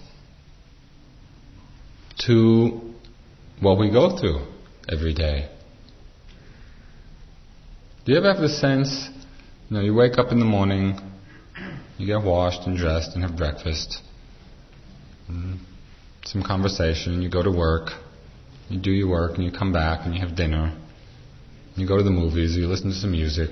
[2.20, 2.94] to
[3.60, 4.46] what we go through
[4.88, 5.50] every day.
[8.06, 9.10] Do you ever have the sense,
[9.70, 11.00] you know, you wake up in the morning,
[11.98, 14.02] you get washed and dressed and have breakfast,
[15.30, 15.58] mm,
[16.26, 17.90] some conversation, you go to work,
[18.70, 20.78] you do your work and you come back and you have dinner,
[21.76, 23.52] you go to the movies, you listen to some music,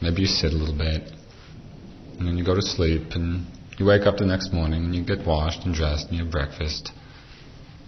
[0.00, 1.02] maybe you sit a little bit,
[2.18, 3.46] and then you go to sleep and
[3.78, 6.32] you wake up the next morning and you get washed and dressed and you have
[6.32, 6.90] breakfast,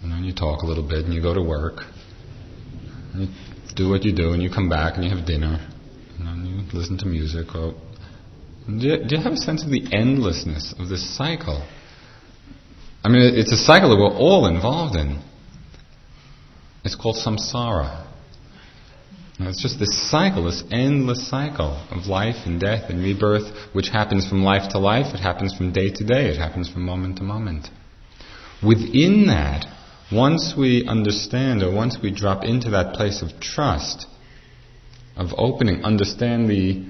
[0.03, 1.81] and then you talk a little bit and you go to work,
[3.15, 3.27] you
[3.75, 5.67] do what you do and you come back and you have dinner,
[6.17, 7.73] and then you listen to music or
[8.67, 11.67] do you, do you have a sense of the endlessness of this cycle?
[13.03, 15.19] I mean, it's a cycle that we're all involved in.
[16.83, 18.07] It's called samsara.
[19.37, 23.89] And it's just this cycle, this endless cycle of life and death and rebirth, which
[23.89, 27.17] happens from life to life, it happens from day to day, it happens from moment
[27.17, 27.69] to moment.
[28.61, 29.65] Within that,
[30.11, 34.05] once we understand or once we drop into that place of trust,
[35.15, 36.85] of opening, understand the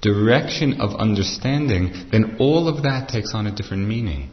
[0.00, 4.30] direction of understanding, then all of that takes on a different meaning.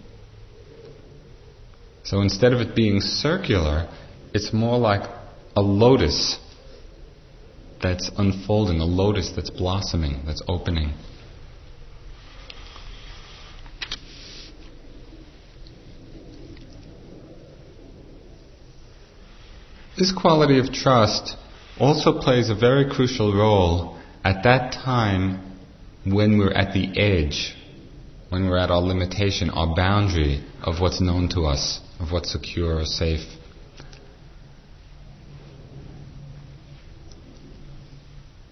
[2.08, 3.90] So instead of it being circular,
[4.34, 5.02] it's more like
[5.58, 6.40] a lotus
[7.84, 10.94] that's unfolding, a lotus that's blossoming, that's opening.
[19.98, 21.36] This quality of trust
[21.78, 25.58] also plays a very crucial role at that time
[26.06, 27.54] when we're at the edge,
[28.30, 32.80] when we're at our limitation, our boundary of what's known to us, of what's secure
[32.80, 33.26] or safe.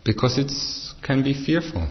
[0.03, 0.51] Because it
[1.03, 1.89] can be fearful.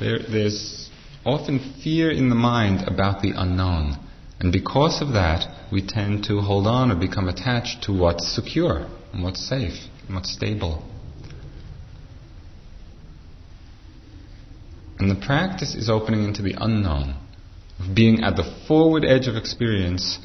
[0.00, 0.90] There, there's
[1.24, 3.98] often fear in the mind about the unknown.
[4.40, 8.86] And because of that, we tend to hold on or become attached to what's secure
[9.12, 10.82] and what's safe and what's stable.
[14.98, 17.16] And the practice is opening into the unknown,
[17.78, 20.18] of being at the forward edge of experience,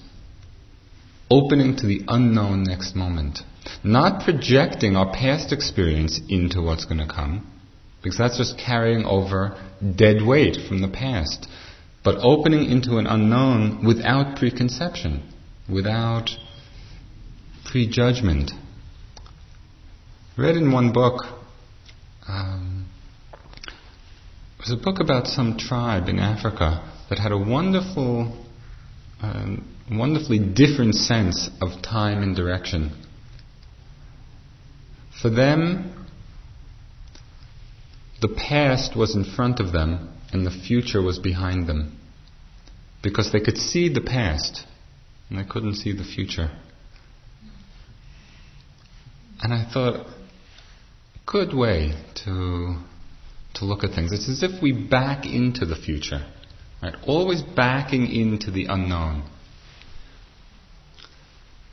[1.32, 3.40] opening to the unknown next moment.
[3.84, 7.48] Not projecting our past experience into what's going to come,
[8.04, 9.58] because that's just carrying over
[9.96, 11.48] dead weight from the past
[12.04, 15.32] but opening into an unknown without preconception,
[15.72, 16.30] without
[17.66, 18.52] prejudgment.
[20.38, 21.24] Read in one book,
[22.28, 22.88] um,
[24.58, 28.46] it was a book about some tribe in Africa that had a wonderful,
[29.22, 32.92] um, wonderfully different sense of time and direction.
[35.22, 36.08] For them,
[38.22, 41.98] the past was in front of them and the future was behind them.
[43.04, 44.66] Because they could see the past
[45.30, 46.52] and they couldn't see the future.
[49.42, 50.06] And I thought,
[51.26, 51.94] good way
[52.26, 52.76] to,
[53.56, 54.12] to look at things.
[54.12, 56.28] It's as if we back into the future,
[56.82, 56.94] right?
[57.08, 59.28] Always backing into the unknown.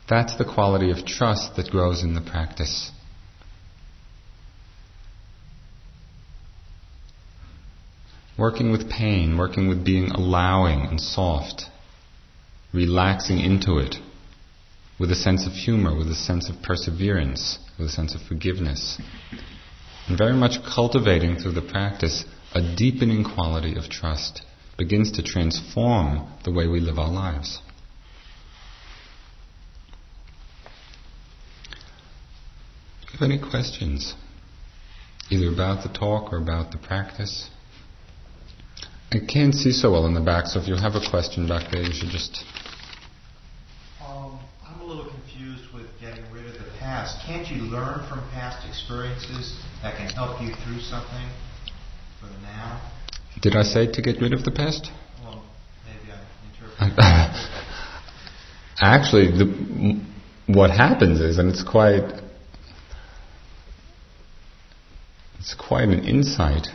[0.08, 2.90] That's the quality of trust that grows in the practice.
[8.38, 11.64] Working with pain, working with being allowing and soft,
[12.72, 13.96] relaxing into it
[14.98, 19.00] with a sense of humor, with a sense of perseverance, with a sense of forgiveness.
[20.08, 24.42] And very much cultivating through the practice a deepening quality of trust
[24.78, 27.60] begins to transform the way we live our lives.
[33.20, 34.14] You have any questions?
[35.30, 37.50] Either about the talk or about the practice?
[39.10, 41.72] I can't see so well in the back, so if you have a question back
[41.72, 42.44] there, you should just.
[44.06, 47.24] Um, I'm a little confused with getting rid of the past.
[47.26, 51.28] Can't you learn from past experiences that can help you through something
[52.20, 52.92] for the now?
[53.40, 54.90] Did I say to get rid of the past?
[55.24, 55.42] Well,
[55.86, 56.20] maybe I
[56.52, 56.98] interpreted.
[58.80, 60.00] Actually, the,
[60.46, 62.27] what happens is, and it's quite,
[65.38, 66.68] it's quite an insight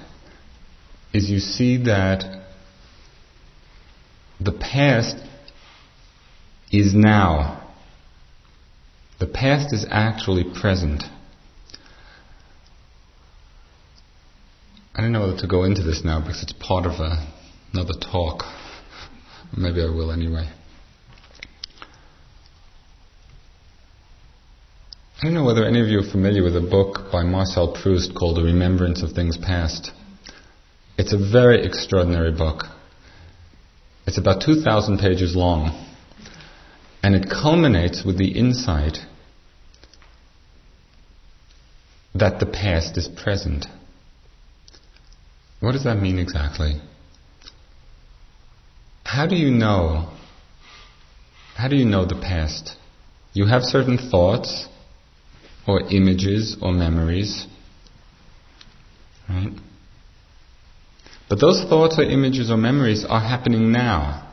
[1.14, 2.44] is you see that
[4.40, 5.18] the past
[6.72, 7.72] is now.
[9.20, 11.04] The past is actually present.
[14.96, 17.32] I don't know whether to go into this now because it's part of a,
[17.74, 18.44] another talk.
[19.56, 20.50] Maybe I will anyway.
[25.24, 28.14] I don't know whether any of you are familiar with a book by Marcel Proust
[28.14, 29.92] called The Remembrance of Things Past.
[30.98, 32.66] It's a very extraordinary book.
[34.06, 35.88] It's about 2,000 pages long.
[37.02, 38.98] And it culminates with the insight
[42.14, 43.66] that the past is present.
[45.62, 46.82] What does that mean exactly?
[49.06, 50.12] How do you know?
[51.56, 52.76] How do you know the past?
[53.32, 54.68] You have certain thoughts,
[55.68, 57.48] or images, or memories,
[59.30, 59.54] right?
[61.30, 64.32] But those thoughts or images or memories are happening now.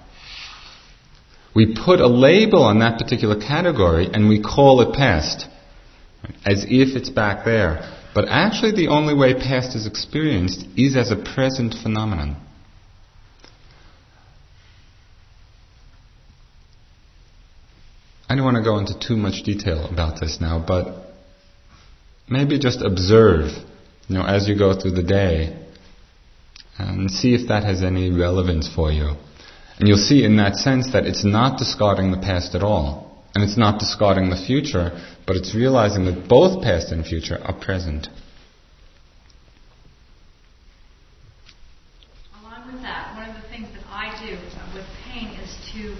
[1.55, 5.47] We put a label on that particular category and we call it past,
[6.45, 7.97] as if it's back there.
[8.15, 12.37] But actually, the only way past is experienced is as a present phenomenon.
[18.29, 21.10] I don't want to go into too much detail about this now, but
[22.31, 23.51] maybe just observe,
[24.07, 25.57] you know, as you go through the day,
[26.79, 29.17] and see if that has any relevance for you.
[29.79, 33.43] And you'll see in that sense that it's not discarding the past at all, and
[33.43, 34.93] it's not discarding the future,
[35.27, 38.09] but it's realizing that both past and future are present.
[42.41, 44.39] Along with that, one of the things that I do
[44.75, 45.97] with pain is to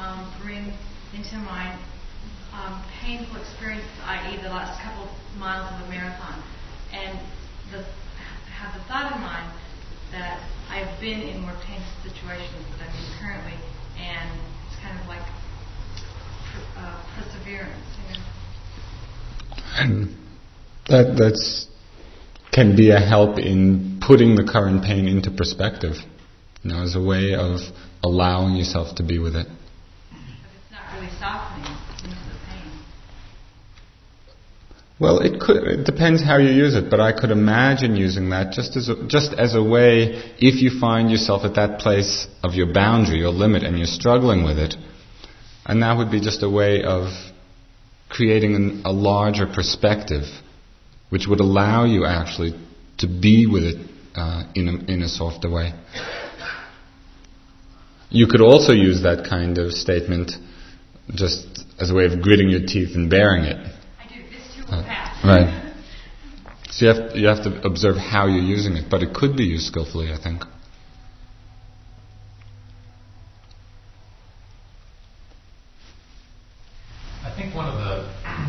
[0.00, 0.72] um, bring
[1.14, 1.78] into mind
[2.52, 5.08] um, painful experiences, i.e., the last couple
[5.38, 6.42] miles of a marathon,
[6.92, 7.18] and
[7.72, 7.84] the,
[8.52, 9.52] have the thought in mind
[10.12, 13.58] that I've been in more painful situations than I'm in currently,
[13.98, 15.26] and it's kind of like
[16.76, 18.24] uh, perseverance, you know.
[19.78, 20.16] And
[20.88, 21.66] that that's
[22.52, 25.96] can be a help in putting the current pain into perspective,
[26.62, 27.60] you know, as a way of
[28.02, 29.46] allowing yourself to be with it.
[29.46, 30.18] But
[30.56, 32.70] it's not really softening into the pain.
[34.98, 35.64] Well, it could.
[35.64, 39.06] It depends how you use it, but I could imagine using that just as a,
[39.06, 40.34] just as a way.
[40.38, 44.42] If you find yourself at that place of your boundary your limit, and you're struggling
[44.42, 44.74] with it,
[45.66, 47.08] and that would be just a way of
[48.08, 50.24] creating an, a larger perspective,
[51.10, 52.52] which would allow you actually
[52.98, 55.72] to be with it uh, in a, in a softer way.
[58.08, 60.32] You could also use that kind of statement
[61.14, 63.56] just as a way of gritting your teeth and bearing it.
[63.56, 64.22] I do.
[64.22, 64.55] This too will pass.
[64.70, 65.74] Right.
[66.70, 69.44] So you have, you have to observe how you're using it, but it could be
[69.44, 70.42] used skillfully, I think.
[77.22, 78.08] I think one of the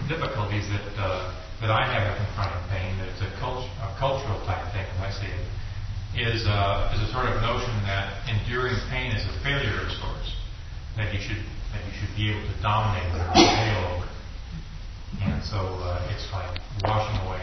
[0.10, 4.38] difficulties that uh, that I have in confronting pain, that it's a, cult- a cultural
[4.46, 5.46] type thing, as I see it,
[6.34, 10.36] is uh, is a sort of notion that enduring pain is a failure of sorts.
[10.98, 11.42] That you should
[11.74, 14.18] that you should be able to dominate it or prevail over it.
[15.22, 17.38] And so uh, it's like washing away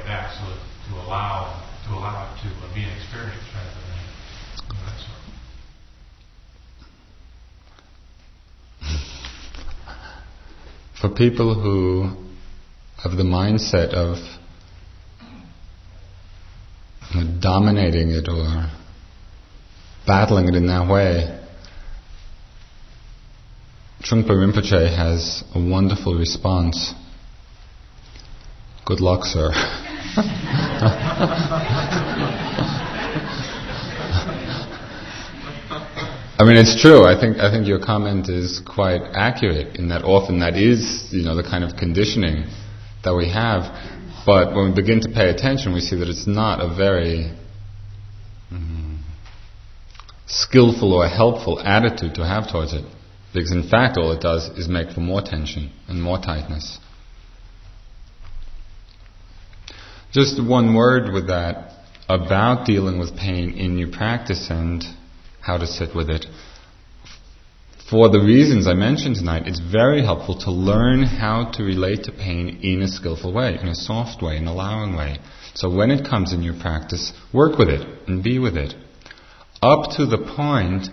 [11.04, 12.04] for people who
[13.02, 14.16] have the mindset of
[17.42, 18.70] dominating it or
[20.06, 21.38] battling it in that way,
[24.02, 26.94] Trungpa Rinpoche has a wonderful response.
[28.86, 29.50] Good luck, sir.
[36.36, 37.04] I mean, it's true.
[37.04, 41.22] I think I think your comment is quite accurate in that often that is, you
[41.22, 42.46] know, the kind of conditioning
[43.04, 43.70] that we have.
[44.26, 47.32] But when we begin to pay attention, we see that it's not a very
[48.52, 48.98] mm,
[50.26, 52.84] skillful or helpful attitude to have towards it.
[53.32, 56.80] Because in fact, all it does is make for more tension and more tightness.
[60.10, 61.72] Just one word with that
[62.08, 64.84] about dealing with pain in your practice and
[65.44, 66.26] how to sit with it.
[67.90, 72.12] For the reasons I mentioned tonight, it's very helpful to learn how to relate to
[72.12, 75.18] pain in a skillful way, in a soft way, in a allowing way.
[75.54, 78.74] So when it comes in your practice, work with it and be with it.
[79.60, 80.88] Up to the point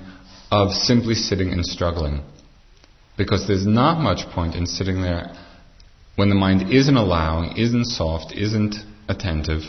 [0.52, 2.24] of simply sitting and struggling.
[3.18, 5.34] Because there's not much point in sitting there
[6.18, 8.76] when the mind isn't allowing, isn't soft, isn't
[9.08, 9.62] attentive,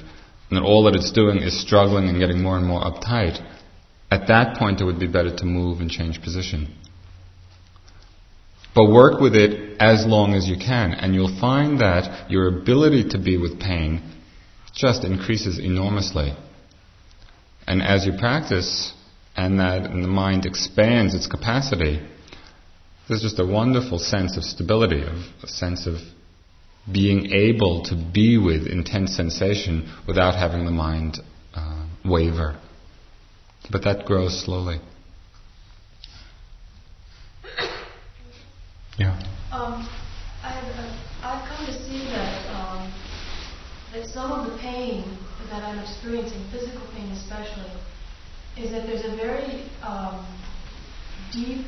[0.50, 3.40] and all that it's doing is struggling and getting more and more uptight.
[4.12, 6.68] At that point, it would be better to move and change position.
[8.74, 13.08] But work with it as long as you can, and you'll find that your ability
[13.10, 14.02] to be with pain
[14.74, 16.34] just increases enormously.
[17.66, 18.92] And as you practice,
[19.34, 22.06] and that and the mind expands its capacity,
[23.08, 25.96] there's just a wonderful sense of stability, of a sense of
[26.92, 31.18] being able to be with intense sensation without having the mind
[31.54, 32.60] uh, waver.
[33.70, 34.80] But that grows slowly.
[38.98, 39.18] Yeah.
[39.50, 39.88] Um,
[40.42, 40.64] I've,
[41.22, 42.92] I've come to see that um,
[43.92, 45.04] that some of the pain
[45.50, 47.72] that I'm experiencing, physical pain especially,
[48.58, 50.26] is that there's a very um,
[51.32, 51.66] deep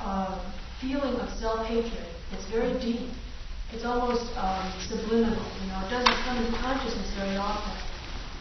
[0.00, 0.38] uh,
[0.80, 2.06] feeling of self-hatred.
[2.32, 3.10] It's very deep.
[3.72, 5.42] It's almost um, subliminal.
[5.60, 7.81] You know, it doesn't come into consciousness very often.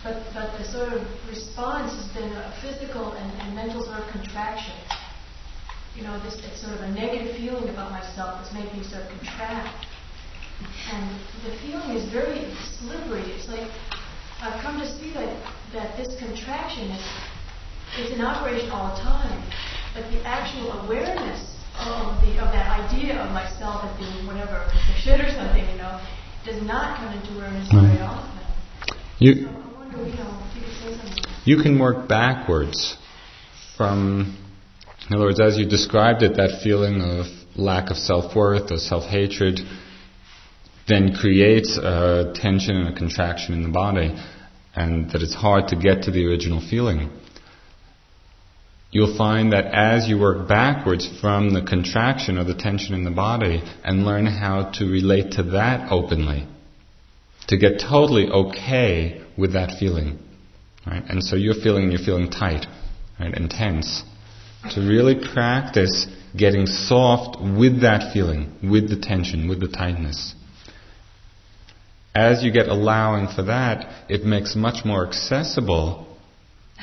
[0.04, 4.08] But, but the sort of response has been a physical and, and mental sort of
[4.10, 4.74] contraction.
[5.96, 9.04] You know, this it's sort of a negative feeling about myself that's making me sort
[9.04, 9.86] of contract.
[10.90, 11.06] And
[11.46, 12.50] the feeling is very
[12.80, 13.30] slippery.
[13.38, 13.70] It's like
[14.42, 15.38] I've come to see that,
[15.74, 17.06] that this contraction is
[17.98, 19.38] it's in operation all the time.
[19.94, 24.96] But the actual awareness of the of that idea of myself as being whatever, a
[24.98, 26.00] shit or something, you know,
[26.46, 28.42] does not come into awareness very often.
[29.20, 29.61] You, So
[31.44, 32.98] you can work backwards
[33.78, 34.38] from,
[35.10, 37.26] in other words, as you described it, that feeling of
[37.56, 39.60] lack of self worth or self hatred
[40.88, 44.16] then creates a tension and a contraction in the body,
[44.76, 47.10] and that it's hard to get to the original feeling.
[48.92, 53.12] You'll find that as you work backwards from the contraction or the tension in the
[53.12, 56.46] body and learn how to relate to that openly,
[57.48, 60.20] to get totally okay with that feeling.
[60.86, 61.04] Right?
[61.08, 62.66] And so you're feeling you're feeling tight,
[63.20, 64.04] right, and tense.
[64.72, 66.08] To really practice
[66.38, 70.36] getting soft with that feeling, with the tension, with the tightness.
[72.14, 76.08] As you get allowing for that, it makes much more accessible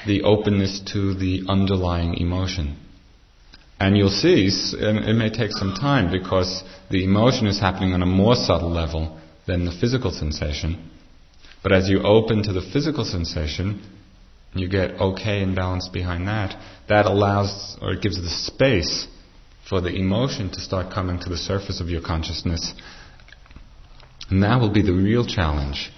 [0.06, 2.76] the openness to the underlying emotion.
[3.80, 8.06] And you'll see, it may take some time because the emotion is happening on a
[8.06, 10.90] more subtle level than the physical sensation.
[11.62, 13.82] But as you open to the physical sensation,
[14.54, 16.60] you get okay and balance behind that.
[16.88, 19.06] That allows, or it gives the space
[19.68, 22.74] for the emotion to start coming to the surface of your consciousness.
[24.30, 25.90] And that will be the real challenge.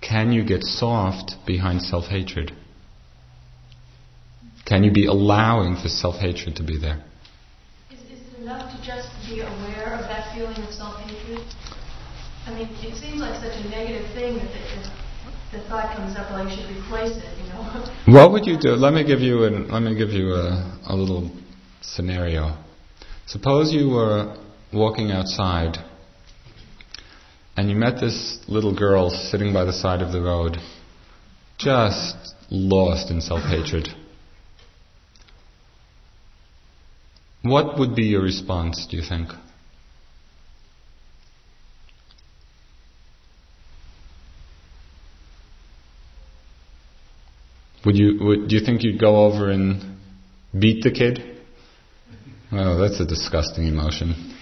[0.00, 2.52] Can you get soft behind self hatred?
[4.64, 7.02] Can you be allowing for self hatred to be there?
[7.90, 11.40] Is, is it enough to just be aware of that feeling of self hatred?
[12.46, 15.05] I mean, it seems like such a negative thing that the,
[15.52, 17.92] the, thought comes up, well, you should replace it, you know?
[18.06, 18.70] What would you do?
[18.70, 21.30] Let me give you an, let me give you a, a little
[21.80, 22.56] scenario.
[23.26, 24.36] Suppose you were
[24.72, 25.78] walking outside
[27.56, 30.58] and you met this little girl sitting by the side of the road,
[31.58, 32.16] just
[32.50, 33.88] lost in self hatred.
[37.42, 39.30] What would be your response, do you think?
[47.86, 49.96] Would you, would, do you think you'd go over and
[50.58, 51.20] beat the kid?
[52.50, 54.10] Oh, that's a disgusting emotion.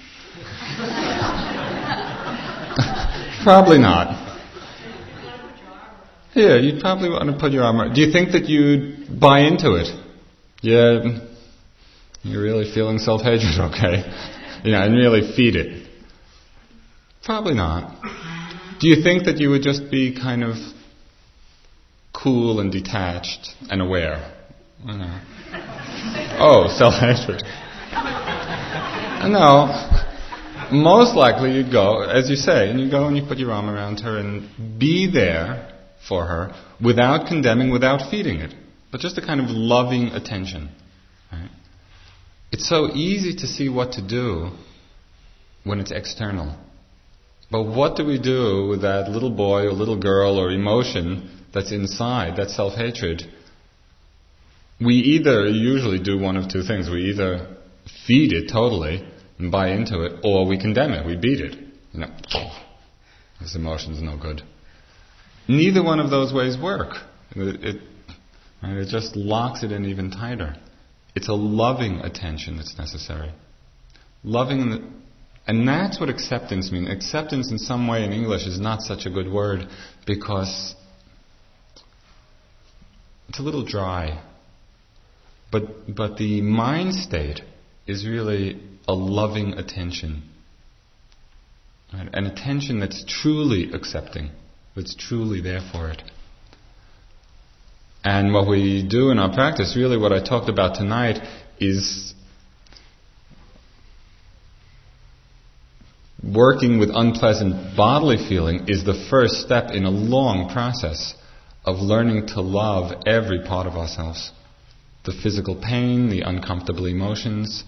[3.45, 4.23] probably not.
[6.35, 7.95] Yeah, you'd probably want to put your arm around.
[7.95, 9.89] Do you think that you'd buy into it?
[10.63, 11.03] Yeah,
[12.23, 14.11] you're really feeling self-hatred, okay?
[14.65, 15.87] Know, and really feed it.
[17.23, 18.03] Probably not.
[18.81, 20.57] Do you think that you would just be kind of
[22.25, 24.35] cool and detached and aware?
[24.89, 26.37] Uh-huh.
[26.41, 27.43] Oh, self-hatred.
[29.31, 29.91] No.
[30.73, 33.69] Most likely you'd go, as you say, and you go and you put your arm
[33.69, 35.71] around her and be there
[36.09, 38.55] for her without condemning, without feeding it,
[38.91, 40.71] but just a kind of loving attention.
[41.31, 41.51] Right?
[42.51, 44.51] It's so easy to see what to do
[45.65, 46.57] when it's external.
[47.51, 51.73] But what do we do with that little boy or little girl or emotion that's
[51.73, 53.23] inside, that self hatred?
[54.81, 56.91] We either usually do one of two things.
[56.91, 57.57] We either
[58.07, 59.07] feed it totally
[59.39, 61.57] and buy into it, or we condemn it, we beat it.
[61.93, 62.11] You know,
[63.41, 64.43] this emotion's no good.
[65.49, 66.97] Neither one of those ways work.
[67.37, 67.83] It, it,
[68.63, 70.57] it just locks it in even tighter.
[71.15, 73.33] It's a loving attention that's necessary.
[74.23, 74.89] Loving, the,
[75.47, 76.89] and that's what acceptance means.
[76.91, 79.69] Acceptance, in some way, in English, is not such a good word
[80.07, 80.75] because
[83.29, 84.23] it's a little dry.
[85.51, 87.41] But, but the mind state
[87.87, 90.23] is really a loving attention.
[91.93, 94.31] An attention that's truly accepting
[94.75, 96.03] that's truly there for it.
[98.03, 101.21] And what we do in our practice, really what I talked about tonight,
[101.59, 102.13] is
[106.23, 111.15] working with unpleasant bodily feeling is the first step in a long process
[111.65, 114.31] of learning to love every part of ourselves.
[115.05, 117.65] The physical pain, the uncomfortable emotions,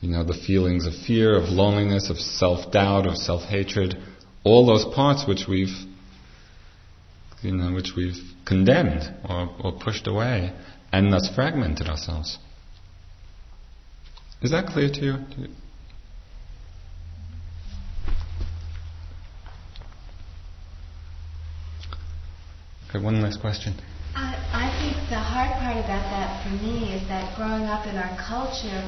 [0.00, 3.96] you know, the feelings of fear, of loneliness, of self-doubt, of self-hatred,
[4.44, 5.74] all those parts which we've
[7.42, 10.52] you know, which we've condemned or, or pushed away
[10.92, 12.38] and thus fragmented ourselves.
[14.42, 15.14] Is that clear to you?
[22.88, 23.74] Okay, one last question.
[24.14, 27.96] I, I think the hard part about that for me is that growing up in
[27.96, 28.80] our culture,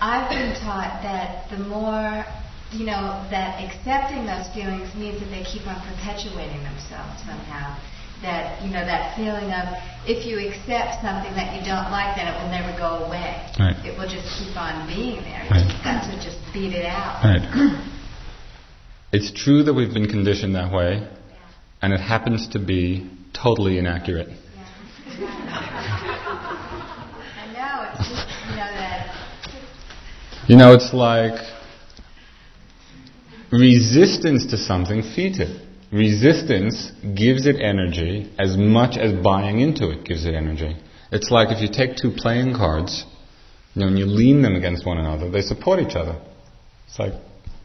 [0.00, 2.24] I've been taught that the more
[2.72, 7.78] you know, that accepting those feelings means that they keep on perpetuating themselves somehow.
[8.20, 12.26] That, you know, that feeling of if you accept something that you don't like, then
[12.26, 13.46] it will never go away.
[13.58, 13.78] Right.
[13.86, 15.46] It will just keep on being there.
[15.48, 15.62] Right.
[15.64, 17.22] You've got to just beat it out.
[17.22, 17.46] Right.
[19.12, 21.36] it's true that we've been conditioned that way, Yeah.
[21.80, 23.08] and it happens to be
[23.42, 24.28] totally inaccurate.
[24.28, 24.36] Yeah.
[27.36, 28.68] I know, it's just, you know.
[30.48, 31.40] You know, it's like
[33.52, 35.64] resistance to something feeds it.
[35.92, 40.76] Resistance gives it energy as much as buying into it gives it energy.
[41.10, 43.06] It's like if you take two playing cards,
[43.74, 46.20] you know, and you lean them against one another, they support each other.
[46.86, 47.14] It's like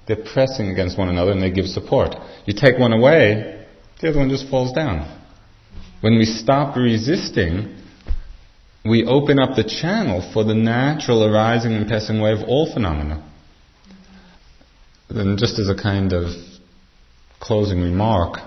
[0.07, 2.15] they're pressing against one another and they give support.
[2.45, 3.65] You take one away,
[4.01, 5.22] the other one just falls down.
[6.03, 7.77] When we stop resisting,
[8.83, 13.23] we open up the channel for the natural arising and passing away of all phenomena.
[15.09, 16.25] Then, just as a kind of
[17.39, 18.39] closing remark,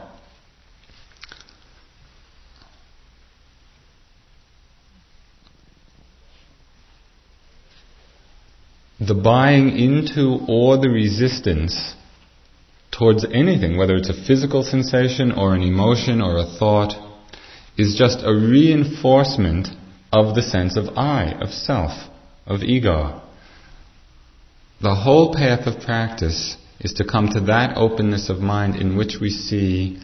[9.00, 11.94] the buying into or the resistance
[12.90, 17.05] towards anything, whether it's a physical sensation or an emotion or a thought,
[17.76, 19.68] is just a reinforcement
[20.12, 21.92] of the sense of I, of self,
[22.46, 23.22] of ego.
[24.80, 29.16] The whole path of practice is to come to that openness of mind in which
[29.20, 30.00] we see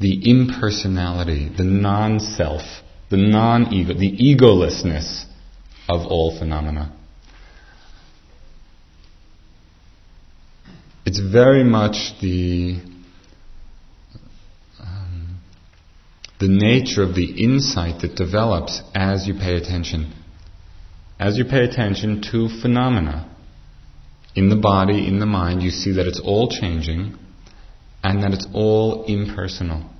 [0.00, 2.62] the impersonality, the non self,
[3.10, 5.24] the non ego, the egolessness
[5.88, 6.94] of all phenomena.
[11.04, 12.80] It's very much the
[14.78, 15.40] um,
[16.40, 20.12] the nature of the insight that develops as you pay attention.
[21.18, 23.28] As you pay attention to phenomena
[24.36, 27.18] in the body, in the mind, you see that it's all changing
[28.04, 29.90] and that it's all impersonal.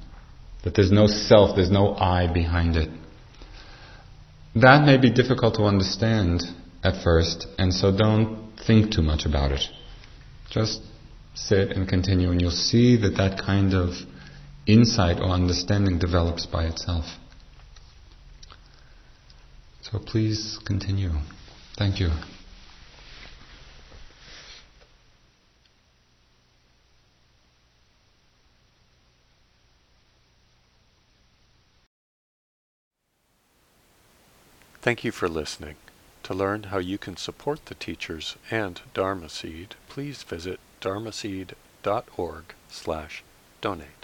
[0.62, 2.89] That there's no self, there's no I behind it.
[4.55, 6.43] That may be difficult to understand
[6.84, 9.62] at first, and so don't think too much about it.
[10.51, 10.80] Just
[11.34, 13.95] sit and continue, and you'll see that that kind of
[14.68, 17.16] insight or understanding develops by itself.
[19.80, 21.12] So please continue.
[21.76, 22.10] Thank you.
[34.82, 35.76] Thank you for listening.
[36.24, 43.24] To learn how you can support the teachers and Dharma Seed, please visit dharmaseed.org slash
[43.60, 43.97] donate.